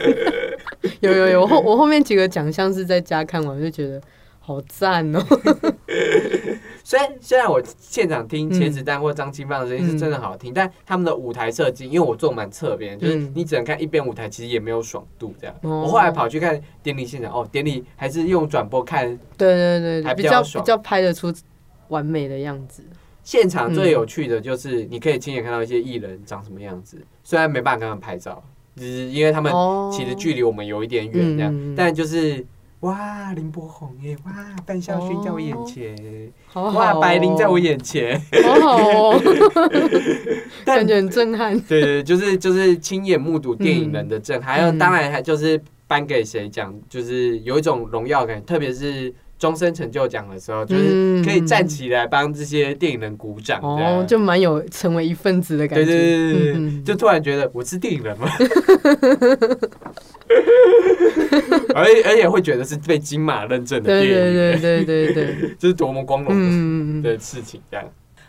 [1.02, 4.02] 有有有，我后我后面几个奖项是在家看完，我就觉得
[4.40, 5.24] 好赞哦。
[6.86, 13.32] 虽然虽然我现场听嗯茄子蛋或张清芳的声音是真的好听，但他们的舞台设计，因为我坐蛮侧边，就是嗯。
[13.34, 15.56] 你只能看一边舞台，其实也没有爽度这样。
[15.64, 20.64] 哦我后来跑去看典礼现场，哦，典礼还是用转播看，对对对对，还比比较爽。
[20.64, 21.34] 比较拍得出
[21.88, 22.84] 完美的样子。
[23.24, 28.44] 现场最有趣的就是你可以亲眼看到一些艺人长什么样子，虽然没办法跟他们拍照，
[28.76, 29.90] 只是因为他们哦。
[29.92, 31.74] 其实距离我们有一点远这样，嗯。
[31.76, 32.46] 但就是。
[32.86, 34.16] 哇，林柏宏耶！
[34.26, 34.32] 哇，
[34.64, 35.96] 范晓萱在我眼前，
[36.46, 39.22] 好好、哇，哦，白灵在我眼前，好好哦，
[40.64, 41.60] 感觉很震撼。
[41.62, 55.86] 对就是就是亲眼目睹电影人的震撼，还有嗯当然还就是颁给谁奖，就是有一种荣耀感，特别是终身成就奖的时候，就是可以站起来帮这些电影人鼓掌，哦，就蛮有成为一份子的感觉。
[55.86, 58.28] 对对对对对，嗯就突然觉得我是电影人吗？
[61.76, 67.86] 而而且会觉得是被金马认证的对电影人，对对对对对，这 是多么光荣的事情，这样。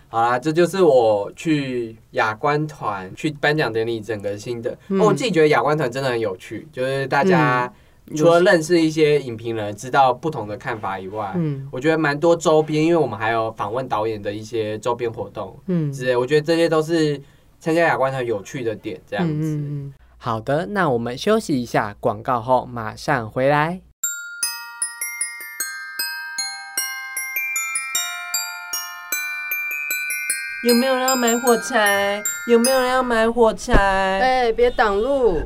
[0.08, 4.70] 好啦，这就是我去亚观团去颁奖典礼整个心得。
[4.88, 7.70] 嗯哦我自己觉得亚观团真的很有趣，就是大家
[8.14, 17.20] 除了认识一些影评人，知道不同的看法以外，嗯我觉得蛮多周边，因为我们还有访问导演的一些周边活动嗯之类，我觉得这些都是
[17.58, 18.98] 参加亚观团有趣的点。
[19.08, 19.56] 这样子。
[19.56, 23.80] 嗯嗯好的，那我们休息一下，广告后马上回来。
[30.64, 32.20] 有没有人要买火柴？
[32.48, 33.72] 有没有人要买火柴？
[33.74, 35.40] 哎，别挡路。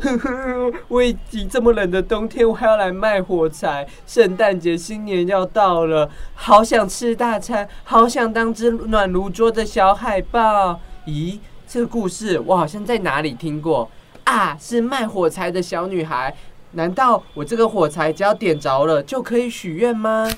[0.88, 3.86] 我已经这么冷的冬天，我还要来卖火柴。
[4.06, 10.80] 圣诞节、新年要到了，好想吃大餐，好想当只暖炉桌的小海豹。
[11.04, 13.90] 咦，这个故事我好像在哪里听过
[14.24, 14.56] 啊？
[14.60, 16.34] 是卖火柴的小女孩。
[16.72, 20.30] 难道我这个火柴只要点着了就可以许愿吗？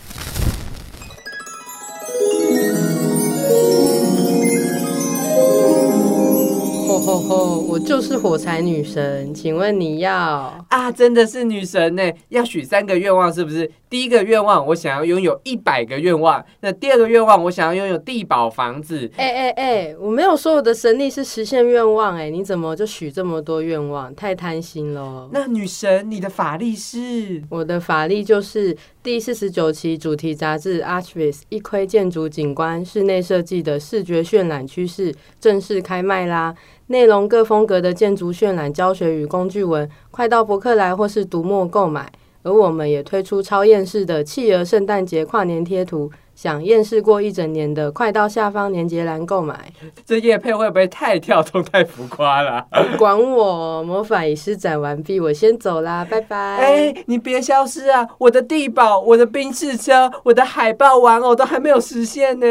[7.03, 7.59] 吼吼吼！
[7.69, 10.65] 我就是火柴女神，请问你要？
[10.69, 12.13] 啊，真的是女神呢！
[12.29, 13.69] 要许三个愿望，是不是？
[13.91, 19.11] 第一个愿望，我想要拥有一百个愿望；那第二个愿望，我想要拥有地堡房子。
[19.17, 24.15] 哎哎哎，我没有说我的神力是实现愿望，哎，你怎么就许这么多愿望？
[24.15, 25.29] 太贪心了。
[25.33, 27.43] 那女神，你的法力是？
[27.51, 36.55] 我的法力就是第四十九期主题杂志《Archvis 一窥建筑景观室内设计的视觉渲染趋势》正式开卖啦！
[36.93, 42.13] 内容各风格的建筑渲染教学与工具文，快到博客来或是读墨购买。
[42.45, 49.73] 而我们也推出超厌世的企鹅圣诞节跨年贴图，想厌世过一整年的，快到下方链接栏购买。
[50.05, 52.67] 这叶配会不会太跳动、太浮夸了？
[52.99, 56.37] 管我，魔法已施展完毕，我先走啦，拜拜。
[56.37, 58.09] 哎、你别消失啊！
[58.19, 62.47] 我的地堡、我的宾士车、我的海豹玩偶都还没有实现呢。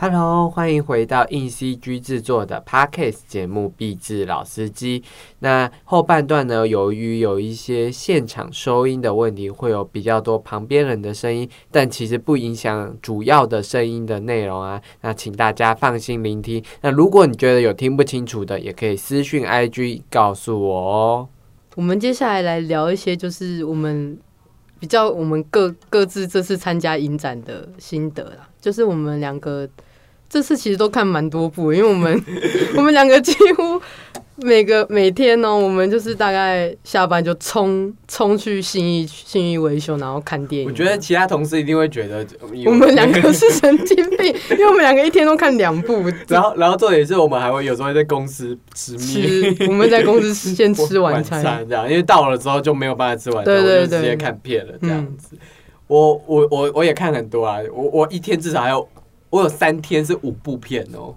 [0.00, 5.00] Hello，欢迎回到硬 CG 制作的 Podcast 节目《壁纸老司机》。
[5.40, 14.80] 那后半段呢，由于有一些现场收音的问题，会有比较多旁边人的声音，但其实不影响主要的声音的内容啊。
[15.00, 16.62] 那请大家放心聆听。
[16.80, 21.28] 那如果你觉得有听不清楚的，也可以私讯 IG 告诉我哦。
[21.74, 24.16] 我们接下来来聊一些，就是我们
[24.78, 28.48] 比较我们各各自这次参加影展的心得啦。
[28.60, 29.68] 就是我们两个。
[30.28, 32.24] 这次其实都看蛮多部，因为我们
[32.76, 33.80] 我们两个几乎
[34.36, 40.68] 每个每天呢，我们就是大概下班就冲冲去信义信义维修，然后看电影。
[40.68, 42.24] 我觉得其他同事一定会觉得
[42.66, 46.04] 我们两个是神经病，因为我们两个一天都看两部。
[46.28, 55.36] 然后，然后重点是我们还会有时候在公司吃面，我们在公司先吃晚餐， 这样，因为到了之后就没有办法吃晚餐，我就直接看片了，这样子。
[55.88, 58.86] 我我我我也看很多啊，我我一天至少还有。
[59.30, 61.14] 我有三天是五部片哦，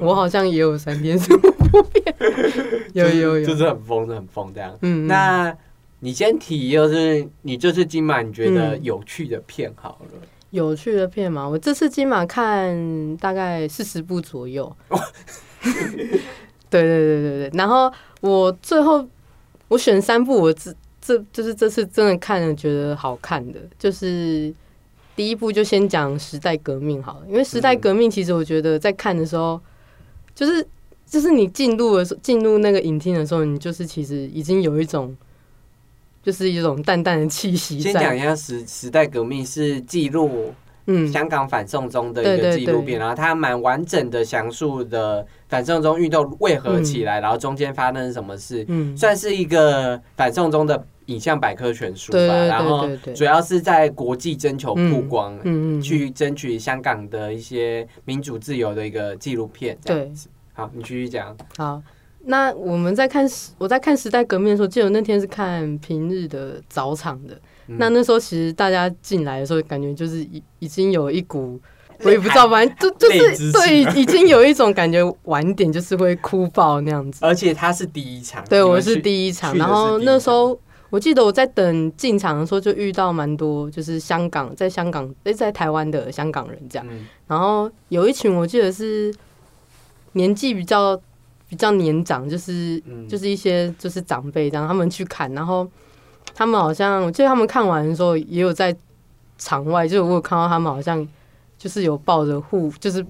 [0.00, 2.14] 我好像也有三天是五部片，
[2.94, 4.76] 有有有，就是很疯，很疯这样。
[4.82, 5.54] 嗯，那
[6.00, 10.18] 你先提，就是你这次金马你觉得有趣的片好了，
[10.50, 11.46] 有趣的片嘛？
[11.46, 14.74] 我这次金马看大概四十部左右。
[15.60, 17.92] 对对对对对，然后
[18.22, 19.06] 我最后
[19.68, 24.52] 我选三部，我这这就是这次真的看了觉得好看的，就是。
[25.20, 29.60] 第一步就先讲时代革命好了，因为时代革命其实我觉得在看的时候，
[30.34, 30.66] 就是
[31.04, 35.14] 就是你进入的时候，进入那个影厅的时候，你就是其实已经有一种，
[36.22, 37.78] 就是一种淡淡的气息。
[37.78, 40.54] 先讲一下时时代革命是记录
[40.86, 50.82] 嗯香港反送中的一个纪录片，然后它蛮完整的详述的反送中运动为何起来，然后中间发生什么事，嗯，算是一个反送中的。
[51.10, 55.36] 影像百科全书吧，然后主要是在国际征求曝光，
[55.82, 59.76] 去争取香港的一些民主自由的一个纪录片。
[59.84, 61.36] 这样子，好，你继续讲。
[61.56, 61.82] 好，
[62.26, 67.36] 那我们在看我在看时代革命的时候，记得那天是看平日的早场的。
[67.66, 71.58] 那那时候其实大家进来的时候，感觉就是已已经有一股，
[72.04, 77.18] 我也不知道，反正就就是对，已经有一种感觉，晚点就是会哭爆那样子。
[77.26, 80.56] 而且他是第一场，对我是第一场，然后那时候。
[80.90, 86.86] 我记得我在等进场的时候，就遇到蛮多，就是香港在香港诶，在台湾的香港人这样。
[87.28, 89.14] 然后有一群，我记得是
[90.12, 91.00] 年纪比较
[91.48, 95.64] 比较年长，就是就是一些就是长辈这样，他们去看，然后
[96.34, 98.76] 他们好像，我记得他们看完的时候也有在
[99.38, 101.06] 场外，就是我有看到他们好像
[101.56, 103.06] 就是有抱着互，就是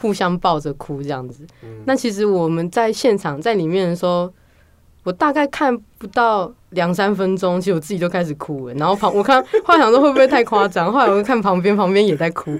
[0.00, 1.44] 互相抱着哭这样子。
[1.84, 4.32] 那其实我们在现场在里面的时候。
[5.08, 8.74] 我大概看不到两三分钟，其实我自己就开始哭了。
[8.74, 10.92] 然后旁我看，后来想说会不会太夸张？
[10.92, 12.54] 后来我就看旁边，旁边也在哭。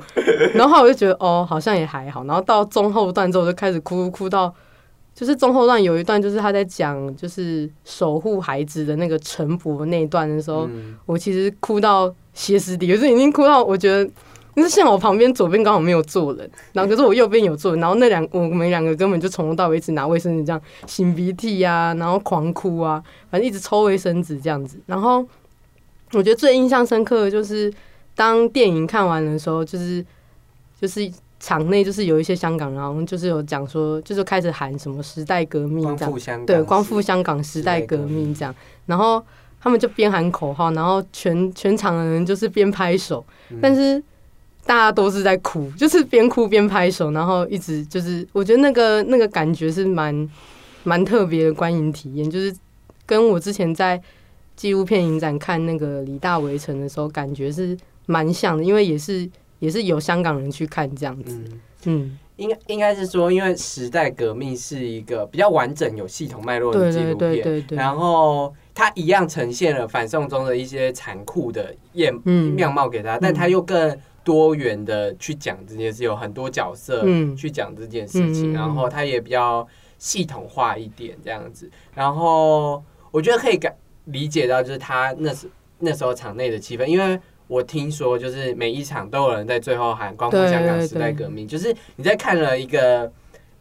[0.54, 2.24] 然后后来我就觉得哦，好像也还好。
[2.24, 4.50] 然后到中后段之后，就开始哭，哭到
[5.14, 10.66] 就是中后段有一段，就是他在讲就是守护孩子的那个陈伯那一段的时候，
[11.04, 14.10] 我其实哭到歇斯底里，就是已经哭到我觉得。
[14.62, 24.78] 是像我旁边左边刚好没有坐人，然后可是我右边有坐人，然后那两我们两个根本就从头到尾一直拿卫生纸这样擤鼻涕呀，然后狂哭啊，反正一直抽卫生纸这样子。
[24.86, 25.18] 然后
[26.12, 27.72] 我觉得最印象深刻的就是
[28.14, 30.04] 当电影看完的时候，就是
[30.80, 36.12] 就是场内就是有一些香港人，然后就是有讲说，就是开始喊什么时代革命这样，
[36.46, 38.54] 对，光复香港时代革命这样，
[38.86, 39.22] 然后
[39.60, 43.24] 他们就边喊口号，然后全全场的人就是边拍手，
[43.60, 44.02] 但是。
[44.68, 50.28] 大家都是在哭，就是边哭边拍手，然后一直就是，我觉得那个那个感觉是蛮
[50.84, 52.54] 蛮特别的观影体验，就是
[53.06, 53.98] 跟我之前在
[54.56, 59.26] 纪录片影展看那个李大围城的时候，感觉是蛮像的，因为也是
[59.58, 61.40] 也是有香港人去看这样子。
[61.84, 73.98] 嗯，应该应该是说，因为时代革命是一个比较完整、有系统脉络的纪录片，然后它一样呈现了反送中的一些残酷的面面貌给他，但他又更。
[74.28, 77.02] 多元的去讲这件事，有很多角色
[77.34, 81.70] 去讲这件事情，然后他也比较系统化一点这样子。
[81.94, 93.10] 然后我觉得可以感理解到，就是他那时那时候场内的气氛，因为我听说就是每一场都有人在最后喊“光复香港时代革命”，就是你在看了一个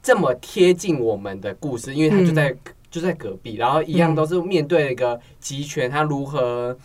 [0.03, 2.53] 这么贴近我们的故事，因为他就在
[2.91, 6.77] 就在隔壁，然后一样都是面对一个集权，他如何。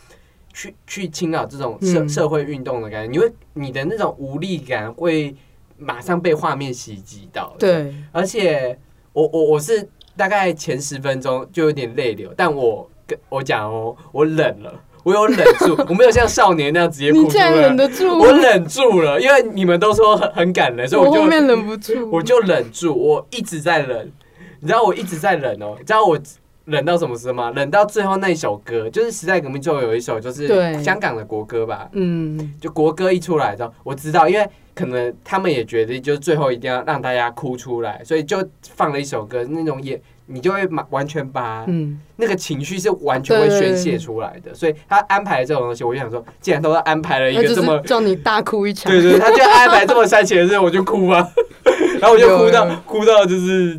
[0.52, 5.34] 去去侵扰这种社社会运动的感觉，你会你的那种无力感会
[5.78, 7.54] 马上被画面袭击到。
[7.58, 8.78] 对，而且
[9.12, 14.72] 我我我是大概前十分钟就有点泪流，但我跟我讲哦，我忍了，
[15.02, 24.12] 我有忍住， 我没有像少年那样直接哭出你竟然忍来，得住，我忍住了，因为你们都说很很感人，所以我就面忍不住，我就忍住，我一直在忍，
[24.60, 26.18] 你知道我一直在忍哦，你知道我
[26.64, 27.50] 忍到什么时候吗？
[27.54, 30.46] 冷到最后那一首歌，就是时代革命最后有一首就是
[30.82, 51.28] 香港的国歌吧，嗯，就国歌一出来之后，我知道，因为可能他们也觉得，就是最后一定要让大家哭出来，所以就放了一首歌，那种也你就会马完全把嗯，那个情绪是完全会宣泄出来的，所以他安排这种东西，我就想说，既然都安排了一个这么叫你大哭一场，对对，他就安排这么煽情的事，我就哭啊，
[52.00, 53.78] 然后我就哭到哭到就是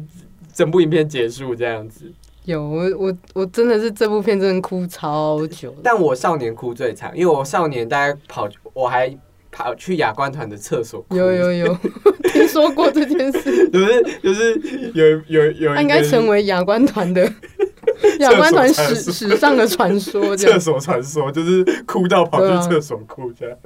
[0.54, 2.12] 整部影片结束这样子。
[2.46, 9.16] 有我我我真的是这部片真的哭超久，但我少年哭最惨，因为我少年大概跑，我还
[9.52, 11.78] 跑去亚冠团的厕所哭，有有有，
[12.34, 14.62] 听说过这件事， 就是就是
[14.94, 17.24] 有有有，他应该成为亚冠团的
[18.20, 23.58] 亚冠团史史上的传说，厕所传说，就是哭到跑去厕所哭这样。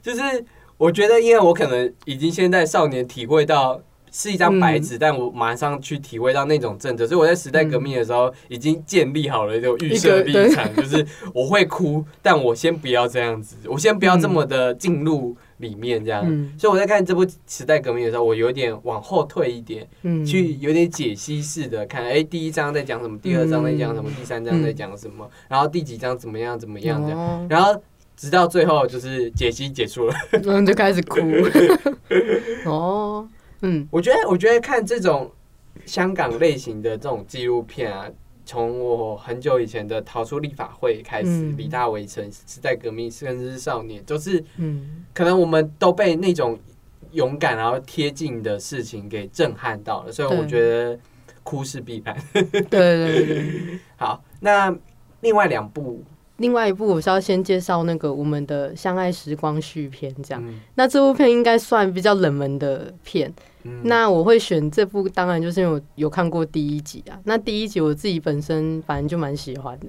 [0.00, 0.22] 就是
[0.76, 3.80] 我觉得，因为我可能已经现在少年体会到
[4.12, 16.24] 是一张白纸，但我马上去体会到那种症结，所以我在时代革命的时候已经建立好了一种预设立场，就是我会哭，但我先不要这样子，我先不要这么的进入里面这样。
[16.26, 16.52] 嗯。
[16.58, 27.80] 所以我在看这部时代革命的时候，我有点往后退一点，嗯，去有点解析式的看，哎、第一章在讲什么，第二章在讲什么，第三章在讲什么，然后第几章怎么样怎么样这样，哦然后
[28.16, 30.14] 直到最后就是解析结束了。
[30.44, 31.20] 然后就开始哭，
[32.68, 33.26] 哦，
[33.62, 35.30] 嗯我觉得，我觉得看这种
[35.86, 38.06] 香港类型的这种纪录片啊，
[38.44, 46.58] 从我很久以前的《逃出立法会》开始，嗯李大围城、时代革命，甚至是少年，就是嗯可能我们都被那种
[47.12, 50.98] 勇敢然后贴近的事情给震撼到了，所以我对觉得
[51.42, 52.16] 哭是必然。
[52.32, 53.78] 对对对对。
[53.96, 54.74] 好，那
[55.20, 56.02] 另外两部，
[56.38, 60.42] 另外一部我是要先介绍那个我们的《相爱时光》续篇，这样。
[60.46, 63.32] 嗯那这部片应该算比较冷门的片。
[63.64, 67.18] 嗯那我会选这部，当然就是因为我有看过第一集啊。
[67.24, 69.86] 那第一集我自己本身反正就蛮喜欢的，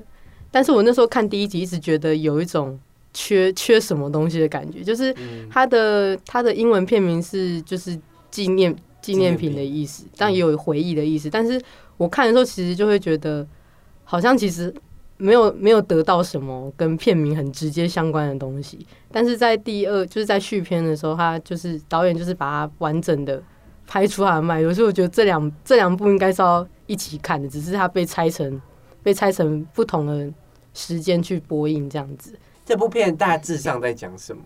[0.51, 2.79] 但是我那时候看第一集，一直觉得有一种
[3.13, 7.97] 缺缺什么东西的感觉，就是嗯它的它的英文片名是就是
[8.29, 11.29] 纪念纪念品的意思，但也有回忆的意思。
[11.29, 11.61] 但是
[11.97, 13.45] 我看的时候，其实就会觉得
[14.03, 14.73] 好像其实
[15.17, 18.85] 没有没有得到什么跟片名很直接相关的东西。
[19.11, 23.41] 但是在第二就是在续篇的时候，他就是导演就是把它完整的
[23.91, 28.61] 拍出它的脉络，所以我觉得这两这两部应该是要一起看的，只是它被拆成
[29.03, 30.31] 被拆成不同的
[30.73, 32.33] 时间去播映这样子。
[32.65, 34.43] 这部片大致上在讲什么？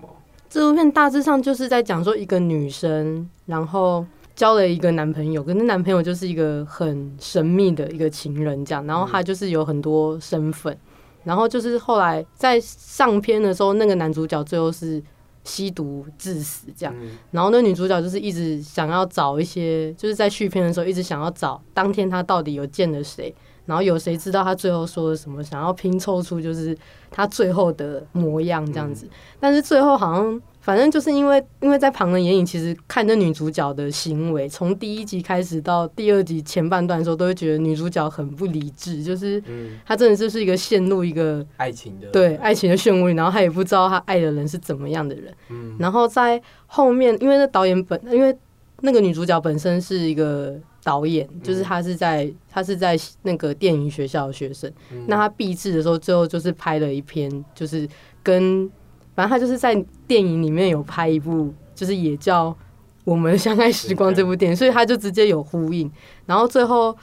[0.49, 4.03] 这部片大致上就是在讲说一个女生，然后
[4.35, 10.75] 交了一个男朋友，可是男朋友就是一个很神秘的一个情人，这样，然后他就是有很多身份，
[11.23, 14.99] 然后就是后来在上片的时候，那个男主角最后是
[15.45, 17.11] 吸毒致死这样，嗯。
[17.31, 23.33] 然后那女主角就是一直想要找一些，就是在续篇的时候一直想要找当天她到底有见了谁，
[23.65, 26.77] 然后有谁知道她最后说了什么，想要拼凑出就是
[27.09, 29.07] 她最后的模样这样子。
[29.39, 45.32] 但是最后好像反正就是因为因为在旁人眼里，其实看那女主角的行为，从第一集开始到第二集前半段的时候，都会觉得女主角很不理智，就是嗯，她真的就是一个陷入一个爱情的，对爱情的漩涡里，然后她也不知道她爱的人是怎么样的人。
[45.51, 48.36] 嗯然后在后面，因为那导演本，因为
[48.82, 54.68] 那个女主角本身是一个导演，就是她是在她是在那个电影学校的学生。
[54.91, 57.88] 嗯那她毕制的时候，最后就是拍了一篇，就是
[58.24, 58.68] 跟
[59.16, 59.74] 反正他就是在
[60.05, 62.51] 电影里面有拍一部，就是也叫
[63.03, 65.89] 《我们相爱时光》这部电影，所以他就直接有呼应。
[66.26, 66.95] 然后最后，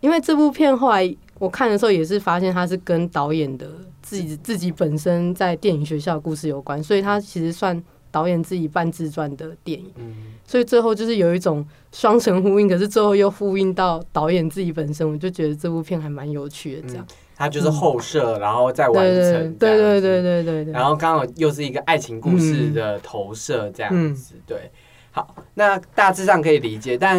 [0.00, 3.68] 因为这部片后来我看的时候也是发现它是跟导演的
[4.00, 9.92] 自己自己本身在电影学校的故事有关，所以他其实算导演自己半自传的电影。
[9.96, 16.82] 嗯所以最后就是有一种双层呼应，可是最后又呼应到导演自己本身，我就觉得这部片还蛮有趣的。
[16.88, 17.06] 这样，
[17.42, 20.22] 它就是后设，然后再完成，对对对对。
[20.22, 20.72] 对对对。
[20.72, 24.70] 然后刚好又是一个爱情故事的投射，这样子，对。
[25.10, 27.18] 好，那大致上可以理解，但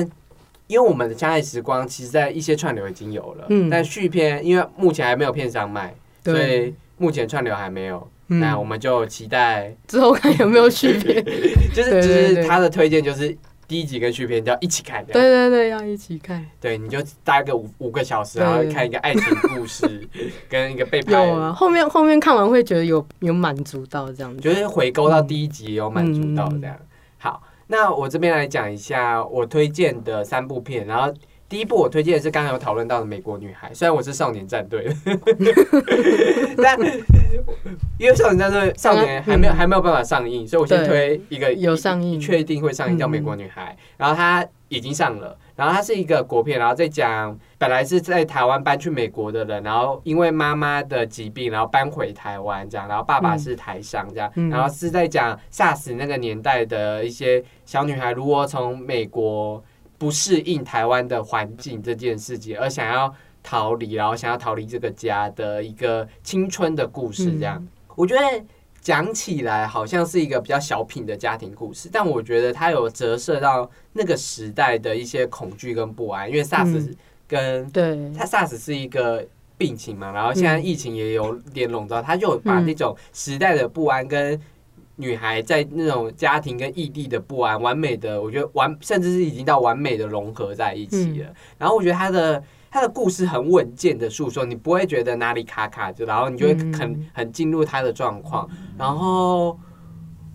[0.68, 5.94] 因为我们的《相爱时光》其实在一些串流已经有了，嗯但续片因为目前还没有片商卖，
[6.24, 8.08] 所，以目前串流还没有。
[8.28, 11.22] 那我嗯，们就期待，之后看有没有续片。
[11.76, 13.38] 就是就是他的推荐就是
[13.68, 16.46] 第一集跟续篇就要一起看，这对对对，要一起看。
[16.60, 19.24] 对，你就搭个五五个小时，然后看一个爱情
[19.56, 20.08] 故事
[20.50, 24.42] 跟一个背叛有，啊，后面后面看完会觉得有有满足到这样子。
[24.42, 26.78] 就是回勾到第一集有满足到这样。
[27.18, 31.14] 好，那我这边来讲一下我推荐的三部片，然后
[31.54, 34.92] 第一部我推荐的是刚才有讨论到的《美国女孩》，虽然我是少年战队，
[36.58, 36.76] 但
[38.00, 59.64] 因为少年战队少年还没有还没有办法上映，所以我先推一个有上映确定会上映叫《美国女孩》，然后它已经上了，然后它是一个国片，然后再讲本来是在台湾搬去美国的人，然后因为妈妈的疾病，然后搬回台湾这样，然后爸爸是台商这样，然后是在讲 SARS 那个年代的一些小女孩如何从美国。
[60.04, 68.44] 不适应台湾的环境这件事情，而想要逃离，然后想要逃离这个家的一个青春的故事，这样，我觉得
[68.82, 76.94] 讲起来好像是一个比较小品的家庭故事，但我觉得它有折射到那个时代的一些恐惧跟不安，因为 SARS
[77.26, 78.12] 跟对。
[78.14, 79.26] 它 SARS 是一个
[79.58, 84.38] 病情嘛，然后现在疫情也有点笼罩，他就把那种时代的不安跟。
[84.96, 91.34] 女孩在那种家庭跟异地的不安，完美的，我觉得完，甚至是已经到完美的融合在一起了。
[91.58, 98.48] 然后我觉得她的她的故事很稳健的诉说，你不会觉得哪里卡卡就，然后你就会很很进入她的状况。
[98.78, 99.58] 然后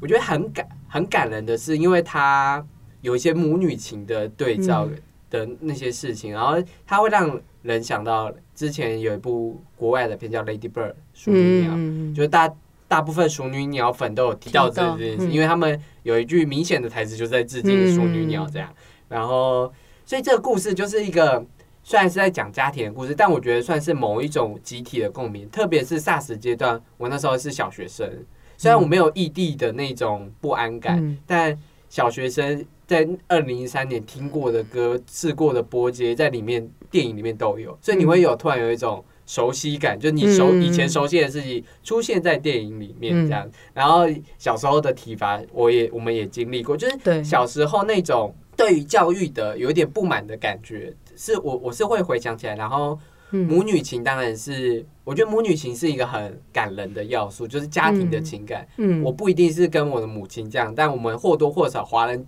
[0.01, 2.65] 我觉得很感很感人的是，因为她
[3.01, 4.89] 有一些母女情的对照
[5.31, 11.77] 的那些事情，然后她会让人想到之前有一部国外的片叫《Lady Bird》淑女鸟，
[12.13, 12.53] 就是大。
[12.89, 18.73] 大部分熟女鸟粉都有提到这件事，因为他们有一句明显的台词，就是在致敬熟女鸟这样。
[19.09, 19.71] 然后，
[20.07, 21.45] 所以这个故事就是一个
[21.83, 25.47] 虽然是在讲家庭的故事，但我觉得算是某一种集体的共鸣。
[25.51, 28.11] 特别是 SARS 阶段，我那时候是小学生，
[28.57, 31.57] 虽然我没有异地的那种不安感，但
[31.91, 39.05] 小学生在二零一三年听过的歌、试过的波接，在里面电影里面都有，所以你会有突然有一种。
[39.29, 43.47] 熟悉感，就你熟以前熟悉的事情出现在电影里面这样。
[43.75, 44.07] 然后
[44.39, 52.57] 小时候的体罚，我也我们也经历过，就是小时候那种对于教育的有点不满的感觉，是我我是会回想起来。
[52.57, 52.99] 然后
[53.29, 58.67] 母女情当然是，我觉得母女情是一个很感人的要素，就是家庭的情感。
[58.79, 62.27] 嗯，我不一定是跟我的母亲这样，但我们或多或少华人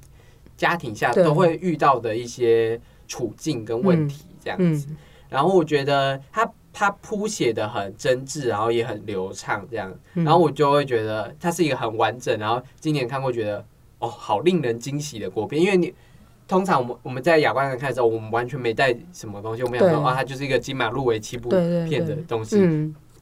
[0.55, 2.79] 家庭下都会遇到的一些
[3.09, 4.87] 处境跟问题这样子。
[5.31, 6.47] 然后我觉得他。
[6.73, 12.39] 他谱写的很真挚，然后也很流畅，这样，然后我就会觉得它是一个很完整。
[12.39, 13.65] 然后今年看过，觉得
[13.99, 15.61] 哦，好令人惊喜的国片。
[15.61, 15.93] 因为你
[16.47, 22.57] 通常我们我们在亚冠上看的时候，我们完全没带什么东西，我们想说啊，它就是一个金马入围七部片的东西，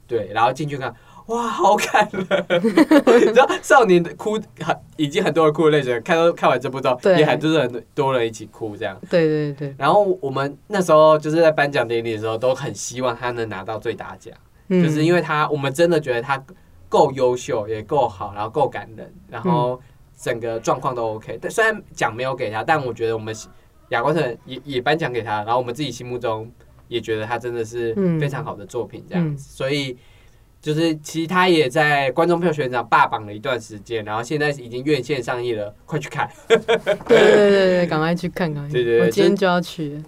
[0.07, 0.95] 对，然后进去看。
[1.29, 2.47] 哇，好感人！
[3.21, 8.99] 你知道少年的哭很，已经很多人哭的类型，看到看完这部之后，也很多很多人一起哭这样。
[9.11, 9.75] 对对对。
[9.77, 14.35] 然后我们那时候就是在颁奖典礼的时候，都很希望他能拿到最大奖，
[14.71, 16.43] 就是因为他我们真的觉得他
[16.89, 19.79] 够优秀，也够好，然后够感人，然后
[20.19, 21.39] 整个状况都 OK。
[21.43, 23.35] 但虽然奖没有给他，但我觉得我们
[23.91, 26.51] 亚光城也也颁奖给他，然后我们自己心目中
[26.89, 29.95] 也觉得他真的是非常好的作品这样子，所以。
[30.61, 36.29] 就是其实他也在观众票选上霸榜了一段时间，然后现在已经院线上映了，快去看！
[36.49, 38.69] 对对对对，赶快去看看！
[38.69, 40.03] 对对，我今天就要去。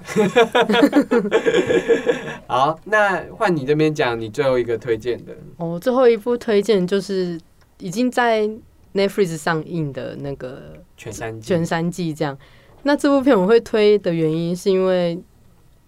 [2.48, 5.32] 好，那换你这边讲你最后一个推荐的。
[5.58, 7.38] 哦，最后一部推荐就是
[7.78, 8.48] 已经在
[8.92, 12.36] Netflix 上映的那个《全三全三季》这样。
[12.82, 15.16] 那这部片我会推的原因是因为，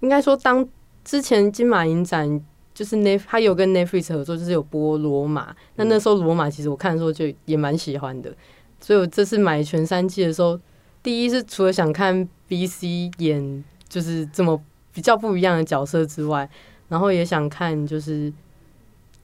[0.01, 0.65] 应该说当
[1.05, 2.41] 之前金马影展。
[2.83, 5.55] 就是 Net，他有跟 Netflix 合作，就是有播罗马。
[5.77, 8.35] 那那时候罗马其实我看的时候就也蛮喜欢的，
[8.81, 10.59] 所以我这次买全三季的时候，
[11.01, 14.61] 第一是除了想看 BC 演就是这么
[14.93, 16.51] 比较不一样的角色之外，
[16.89, 18.33] 然后也想看就是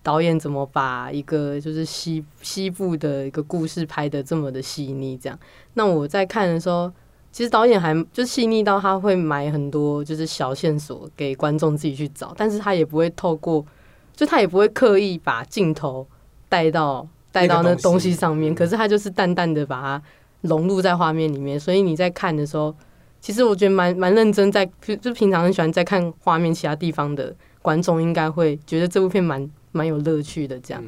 [0.04, 5.18] 导演怎么把一个就是西西部的一个故事拍的这么的细腻。
[5.18, 5.36] 这样，
[5.74, 6.92] 那我在看的时候。
[7.38, 13.64] 其实导演还就细腻到他会埋很多就是小线索给观众自己去找，但是他也不会透过，
[14.16, 16.04] 就他也不会刻意把镜头
[16.48, 20.02] 带到带到那东西上面，可是他就是淡淡的把它
[20.40, 22.74] 融入在画面里面，所以你在看的时候，
[23.20, 24.68] 其实我觉得蛮蛮认真，在
[25.00, 27.32] 就平常很喜欢在看画面其他地方的
[27.62, 30.82] 观众应该会觉得这部片蛮蛮有乐趣的这样。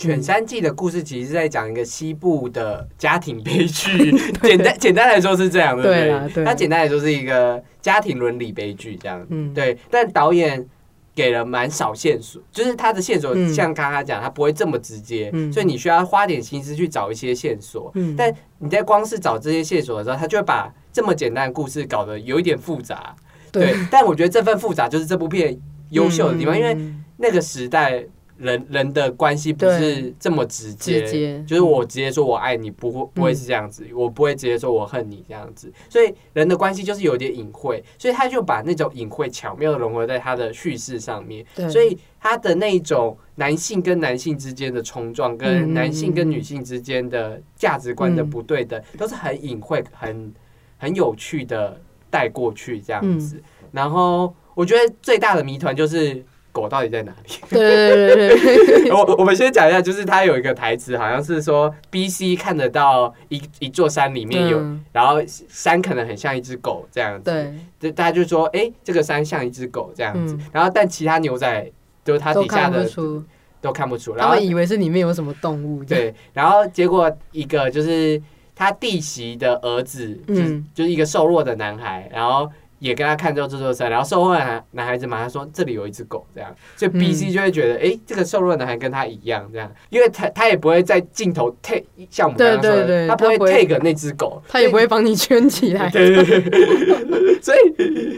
[0.00, 6.42] 犬山记的故事其实是在讲一个西部的家庭悲剧， 简单简单来说是这样，对不对？
[6.42, 9.76] 它简单来说是一个家庭伦理悲剧，这样，嗯，对。
[9.90, 10.66] 但导演
[11.14, 17.92] 给了蛮少线索，就是他的线索像刚刚讲，他不会这么直接，所以你需要花点心思去找一些线索。
[18.16, 23.14] 但你在光是找这些线索的时候，他就会把这么简单的故事搞得有一点复杂，
[23.52, 23.74] 对。
[23.90, 26.74] 但我觉得这份复杂就是这部片优秀的地方，因为
[27.18, 28.02] 那个时代。
[28.40, 31.44] 人人的关系不是这么直接，直接。
[31.46, 50.32] 就是我直接说我爱你，不会不会是这样子，我不会直接说我恨你这样子，所以人的关系就是有点隐晦，所以他就把那种隐晦巧妙的融合在他的叙事上面，所以他的那一种男性跟男性之间的冲撞，嗯跟男性跟女性之间的价值观的不对等，都是很隐晦、很
[50.78, 51.78] 很有趣的
[52.08, 53.42] 带过去这样子。
[53.70, 57.32] 然后我觉得最大的谜团就是狗到底在哪里？
[57.48, 58.84] 对对对对。
[58.84, 64.84] 对， 我我们先讲一下，就是他有一个台词，好像是说 B C 看得到一一座山里面有，嗯。
[64.92, 70.46] 然后山可能很像一只狗这样子，对，就大家就说，哎、这个山像一只狗这样子，嗯。
[70.52, 71.70] 然后但其他牛仔
[72.04, 73.24] 就是它底下的看不出，
[73.60, 78.20] 都看不出，然后以为是里面有什么动物，对，然后结果一个就是
[78.54, 80.66] 他弟媳的儿子，就是、嗯。
[80.74, 82.50] 就是一个瘦弱的男孩，然后。
[82.80, 97.58] 也跟他看到这座山，然后瘦弱的男男孩子马上说这里有一只狗，这样，所以 B C 就会觉得，哎、这个瘦弱男孩跟他一样，这样，因为他他也不会在镜头 take 像我们刚刚说的，对对对他不会 take 那只狗，他也不会帮你圈起来，对 对对，所以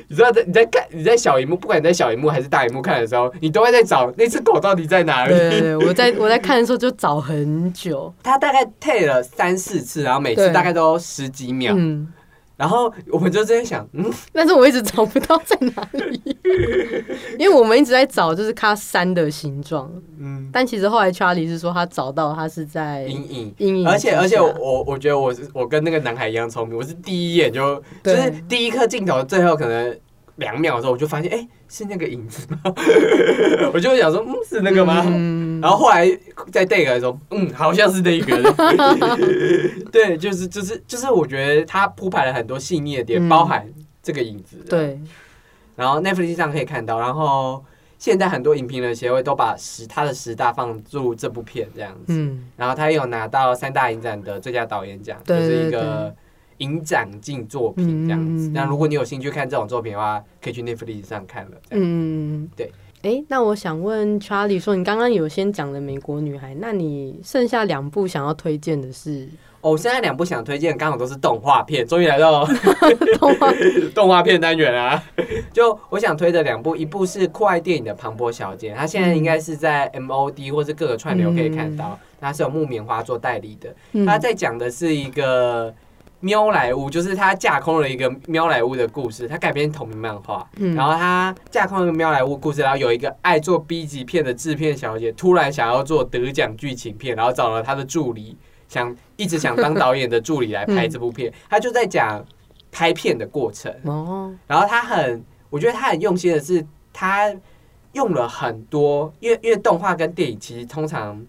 [0.09, 5.33] 你知道在你在看你在小荧幕，不管你在小荧幕还是大荧幕看的时候，你都会在找那只狗到底在哪里。
[5.35, 12.07] 对对对，我在我在看的时候就找很久，他大概 take 了三四次，然后每次大概都十几秒，嗯，
[12.63, 16.23] 然后我们就在想，嗯，但是我一直找不到在哪里，
[17.37, 23.55] 因为我们一直在找就是它山的形状，嗯，但其实后来 Charlie 是说他找到他是在阴影。
[23.59, 29.99] 阴影，而且而且我我我觉得我是我跟那个男孩一样聪明，我是第一眼就就是第一颗镜头最后可能
[30.37, 32.61] 两秒的时候，我就发现哎、诶是那个影子吗？
[33.73, 35.03] 我就想说嗯是那个吗？
[35.07, 36.07] 嗯然后后来
[36.51, 38.53] 在 take 的时候，嗯，好像是那个。
[39.93, 43.65] 对，就是就是就是，我觉得他铺排了很多细腻的点，嗯包含
[44.03, 44.99] 这个影子。，对，
[45.77, 47.65] 然后 Netflix 上可以看到，然后
[47.99, 52.13] 现在很多影评人协会都把十他的十大放入这部片这样子。
[52.15, 56.15] 嗯，然后他也有拿到三大影展的最佳导演奖，对就是一对个
[56.63, 58.49] 影展进作品这样子。
[58.55, 61.51] 那如果你有兴趣看这种作品的话，可以去 Netflix 上看了。
[61.69, 62.71] 这样嗯，对。
[63.03, 69.29] 哎，那我想问 Charlie 说，你刚刚有先讲了《美国女孩》，那你剩下两部想要推荐的是
[69.61, 72.47] 哦，现在两部想推荐，刚好都是动画片，终于来到
[73.19, 73.53] 动画？
[73.93, 75.03] 动画片单元啊！
[75.53, 83.75] 就我想推的两部，一部是酷爱电影的《庞博小姐》，它现在应该是在 MOD 或是各个串流可以看到，它是有木棉花做代理的。
[83.93, 85.75] 嗯它在讲的是一个
[86.23, 90.75] 喵莱坞，就是他架空了一个喵莱坞的故事，他改编同名漫画，嗯。
[90.75, 98.37] 然后他架空了一个喵莱坞故事，然后有一个爱做 B 级片的制片小姐，突然想要做得奖剧情片，然后找了他的助理，
[98.69, 102.25] 想一直想当导演的助理来拍这部片，他就在讲
[102.71, 103.75] 拍片的过程。
[103.85, 107.35] 哦，然后他很，我觉得他很用心的是，他
[107.95, 111.21] 用了很多，因为因为动画跟电影其实通常，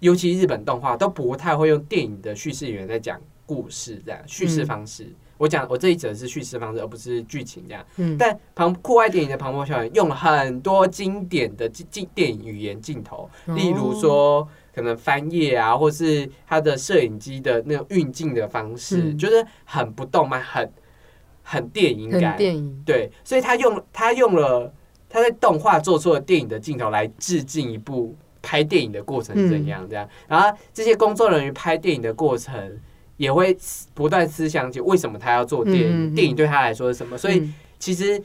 [0.00, 3.18] 尤其日本动画都不太会用电影的叙事语言在讲
[3.50, 5.12] 故事，这样叙事方式。
[5.36, 7.84] 我讲我这一则是叙事方式，而不是剧情这样。
[7.96, 20.72] 嗯，但旁酷爱电影的庞博小姐用了很多经典的镜镜电影语言镜头，哦例如说可能翻页啊，或是他的摄影机的那种运镜的方式，嗯就是很不动漫，很
[21.42, 22.36] 很电影很感。
[22.36, 24.72] 电影，对，所以他用他用了
[25.08, 32.78] 他在动画做出了电影的镜头来致敬一部拍电影的过程怎样这样，然后这些工作人员拍电影的过程
[33.20, 33.56] 也会
[33.92, 38.20] 不断思想起为什么他要做电影，电影对他来说是什么，所以嗯其实。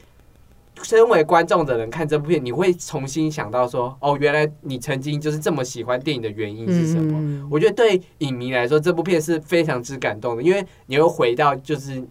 [0.83, 7.17] 身为观众的人看这部片，你会重新想到说，哦，原来你曾经就是这么喜欢电影的原因是什么？
[7.17, 12.03] 嗯我觉得对影迷来说，这部片是非常之感动的，因为你会回到就是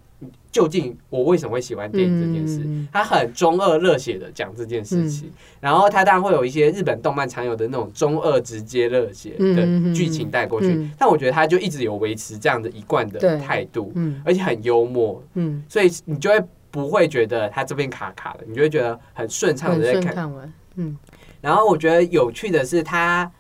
[0.51, 2.63] 究竟我为什么会喜欢电影这件事。
[2.65, 5.29] 嗯他很中二热血的讲这件事情，
[5.61, 14.23] 然后他当然会有一些日本动漫常有的那种中二直接热血的剧情带过去，嗯但我觉得他就一直有维持这样的一贯的态度，嗯。
[14.25, 16.41] 而且很幽默，嗯，所以你就会
[16.71, 20.03] 不会觉得他这边卡卡的，你就会觉得很顺畅很的在看。
[20.03, 20.97] 顺看完，嗯。
[21.41, 23.31] 然后我觉得有趣的是，他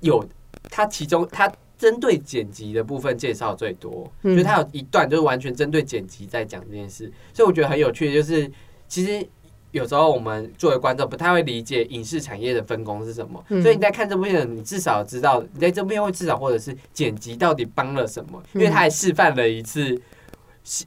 [0.00, 0.24] 有
[0.70, 1.50] 他其中他
[1.80, 4.32] 针对剪辑的部分介绍最多，嗯。
[4.34, 8.50] 就是他有一段就是完全针对剪辑在讲这件事，所以我觉得很有趣的就是，
[8.86, 9.26] 其实
[9.70, 13.62] 有时候我们作为观众不太会理解影视产业的分工是什么，嗯。
[13.62, 19.98] 所以你在看这部片，你至少知道你在这部片会至少或者是剪辑到底帮了什么，因为他还示范了一次。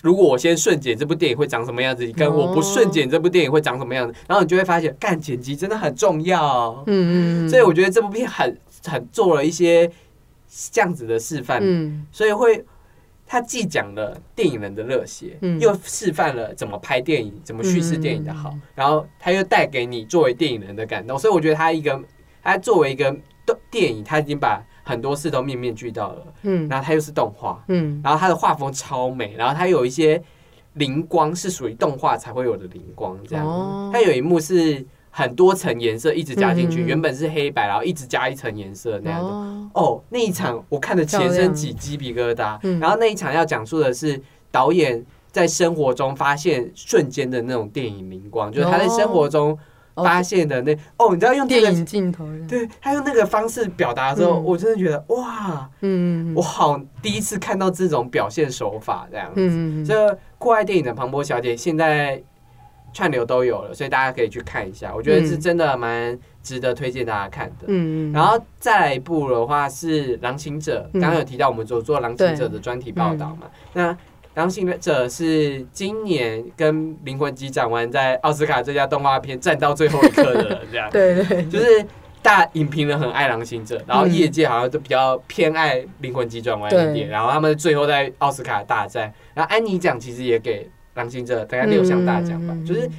[0.04, 6.84] 如果我先顺剪这部电影会长什么样子，跟我不顺剪这部电影会长什么样子，然后你就会发现，干剪辑真的很重要。
[6.86, 9.92] 嗯嗯，所以我觉得这部片很很做了一些
[10.72, 12.06] 这样子的示范，嗯。
[12.12, 12.64] 所以会
[13.26, 15.60] 他既讲了电影人的热血，嗯。
[15.60, 18.62] 又示范了怎么拍电影、怎么叙事电影的好，嗯。
[18.76, 22.00] 然后他又带给你作为电影人的感动，所以我觉得他一个
[22.44, 23.12] 他作为一个
[23.46, 26.34] 动电影，他已经把很多事都面面俱到了。
[26.44, 26.68] 嗯。
[26.68, 28.00] 然后它又是动画，嗯。
[28.04, 30.22] 然后它的画风超美，然后它有一些
[30.74, 33.48] 灵光是属于动画才会有的灵光，这样。
[33.48, 33.90] 哦。
[33.94, 34.86] 它有一幕是
[35.16, 39.30] 很多层颜色一直加进去，原本是黑白，然后一直加一层颜色那样的。
[39.30, 39.70] 哦。
[39.76, 42.58] 哦，那一场我看的全身起鸡皮疙瘩。
[42.64, 42.80] 嗯。
[42.80, 49.56] 然后那一场要讲述的是导演在生活中发现瞬间的那种电影灵光，就是他在生活中
[49.94, 54.44] 哦发现的那哦，你知道用这个电影镜头，对他用那个方式表达的时候，嗯。
[54.44, 59.86] 我真的觉得哇，嗯嗯我好第一次看到这种表现手法这样子。
[59.86, 62.20] 这酷爱电影的庞博小姐现在
[62.94, 64.94] 串流都有了，所以大家可以去看一下。
[64.96, 67.66] 我觉得是真的蛮值得推荐大家看的。
[67.68, 71.02] 嗯嗯，然后再来一部的话是《狼行者》，嗯。
[71.02, 73.48] 刚刚有提到我们做做《狼行者》的专题报道嘛？
[73.74, 73.92] 那
[74.36, 80.90] 《狼行者》是今年跟《灵魂急转弯》在奥斯卡最佳动画片站到最后一刻的人，这样。
[80.94, 81.86] 对对，就是
[82.22, 86.94] 大影评人很爱《狼行者》，然后业界好像都比较偏爱《灵魂急转弯》一对。
[86.94, 90.64] 点，然后他们最后在奥斯卡大战，然后安妮奖其实也给
[90.94, 92.90] 《狼行者》大概六项大奖吧，嗯就是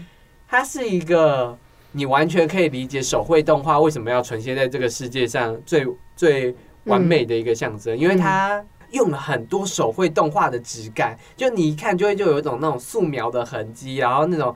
[0.48, 1.56] 它是一个
[1.92, 5.86] 你完全可以理解手绘动画为什么要存现在这个世界上最
[6.16, 14.54] 最完美的一个象征，因为它用了很多手绘动画的质感，就你一看就会就有一种那种素描的痕迹，然后那种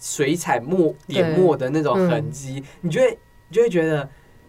[0.00, 3.18] 水彩墨点墨的那种痕迹，你就会
[3.48, 4.08] 你就会觉得。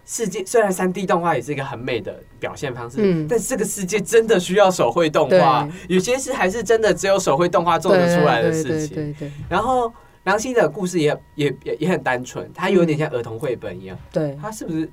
[0.10, 8.96] 世界虽然三 D 动画也是一个很美的表现方式，嗯但是这个世界真的需要手绘动画，有些是还是真的只有手绘动画做得出来的事情。
[8.96, 9.94] 对对对然后
[10.24, 13.98] 良心的故事也也也也很单纯，它有点像儿童绘本一样。
[14.10, 14.90] 对，它是不是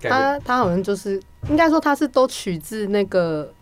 [0.00, 0.10] 感觉？
[0.10, 1.20] 他他好像就是
[1.50, 3.52] 应该说它是都取自那个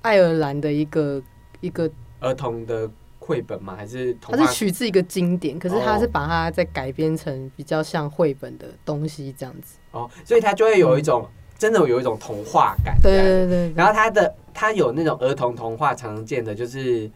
[0.00, 1.22] 爱尔兰的一个
[1.60, 3.74] 一个，儿童的绘本吗？
[3.76, 9.76] 还是童他是取自一个经典，可是他哦是把它再改编成比较像绘本的东西这样子。
[9.92, 10.10] 哦？
[10.24, 11.26] 所以他就会有一种、
[11.58, 12.96] 真的有一种童话感。
[13.02, 17.10] 对对然后他的他有那种儿童童话常见的，就是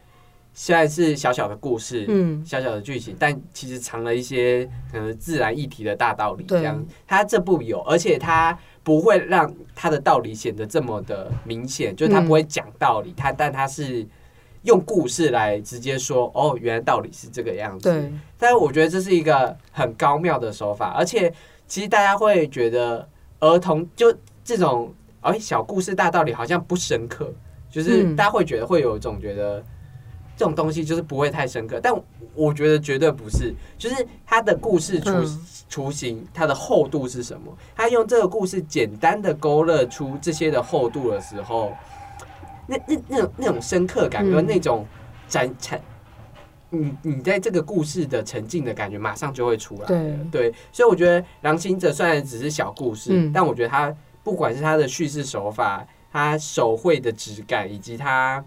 [0.53, 6.45] 虽然是小小的故事，嗯小小的剧情，但其实藏了一些可能自然议题的大道理。
[6.47, 14.07] 这样，他这部有，而且他不会让他的道理显得这么的明显，就是它嗯不会讲道理，他但他是
[14.63, 17.91] 用故事来直接说，哦，原来道理是这个样子。
[17.91, 21.33] 对，但是我觉得这是一个很高妙的手法，而且
[21.67, 23.09] 其实大家会觉得
[23.41, 27.33] 儿童就这种哎小故事大道理好像不深刻，
[27.71, 29.65] 就是嗯大家会觉得会有一种觉得
[30.37, 31.95] 这种东西就是不会太深刻，但
[32.35, 37.57] 我觉得绝对不是，就是它的故事雏嗯雏形，它的厚度是什么？
[37.75, 41.73] 他用这个故事简单的勾勒出这些的厚度的时候，
[42.67, 44.87] 那那那种那种深刻感跟嗯那种
[45.29, 45.81] 展产。
[46.75, 50.17] 你你在这个故事的沉浸的感觉马上就会出来了，对。
[50.31, 53.33] 对，所以我觉得《狼心者》虽然只是小故事，嗯。
[53.33, 58.45] 但我觉得它不管是它的叙事手法、它手绘的质感，以及它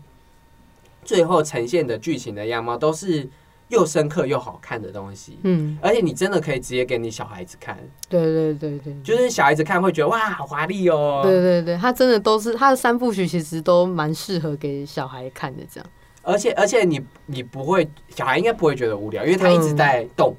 [1.03, 3.27] 最后呈现的剧情的样貌，都是
[3.69, 5.37] 又深刻又好看的东西。
[5.43, 7.77] 嗯，而且你真的可以直接给你小孩子看，
[8.09, 11.21] 对对对对，就是小孩子看会觉得哇，好华丽哦。
[11.23, 15.89] 对对对，他真的都是他的三部曲，其实都蛮适合给小孩看的，这样。
[16.27, 20.35] 而且而且你你不会，小孩应该不会觉得无聊，因为他一直在动，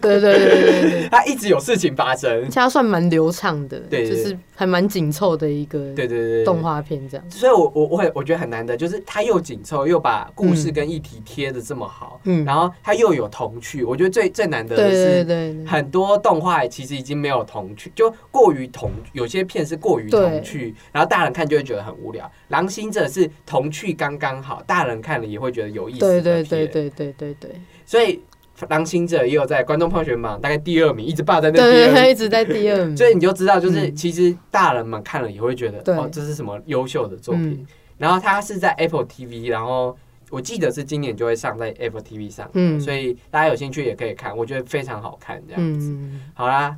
[0.00, 2.44] 对对对对对对，他一直有事情发生而。
[2.44, 7.30] 且它算蛮流畅的，对就是还蛮紧凑的一个对对对对，动画片这样。
[7.30, 13.84] 所以我，我我会我觉得很难得，就是它又紧凑，又把故事跟议题贴的这么好，嗯，然后它又有童趣。
[13.84, 22.26] 我觉得最最难得的对对是，对对，很多动画其实已经没有童趣，就过于童，有些片是过于童趣，然后大人看就会觉得很无聊。
[22.48, 27.50] 《狼心者》是童趣刚刚好，大人看了也会觉得有意思对的对对片对对对对
[27.86, 28.16] 所以
[28.68, 32.96] 《狼心者》也有在观众票选榜大概第二名，一直霸在那第二一直在第二名。
[32.98, 33.94] 所以你就知道，就是嗯。
[33.94, 35.94] 其实大人们看了也会觉得，对。
[35.94, 37.50] 哦，这是什么优秀的作品。
[37.50, 37.66] 嗯。
[37.96, 39.96] 然后它是在 Apple TV，然后
[40.30, 42.80] 我记得是今年就会上在 Apple TV 上，嗯。
[42.80, 45.42] 所以大家有兴趣也可以看，我觉得非常好看。
[45.48, 46.76] 这样子，嗯，好啦，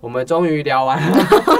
[0.00, 1.18] 我们终于聊完了，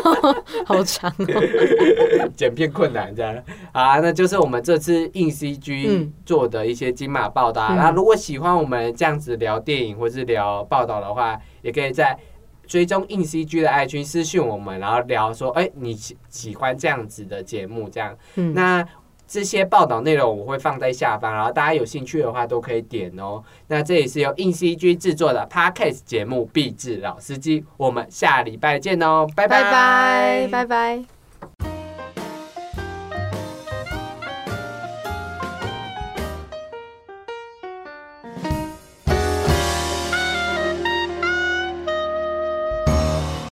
[0.67, 2.29] 好长哦。
[2.37, 3.35] 剪片困难这样
[3.73, 7.75] 啊，那就是我们这次硬 CG 嗯做的一些金马报道啊。
[7.75, 12.19] 嗯那、如果喜欢我们这样子聊电影或是聊报道的话，也可以在。
[12.67, 18.87] 追踪硬 CG 的爱群私讯我们，然后聊说，哎、你喜喜欢这样子的节目，这样嗯，那
[19.33, 23.41] 这些报道内容我会放在下方，然后大家有兴趣的话都可以点哦。
[23.69, 31.20] 那这里是由硬 CG 制作的 Podcast 节目《壁纸老司机》，我们下礼拜见哦，拜拜拜拜拜。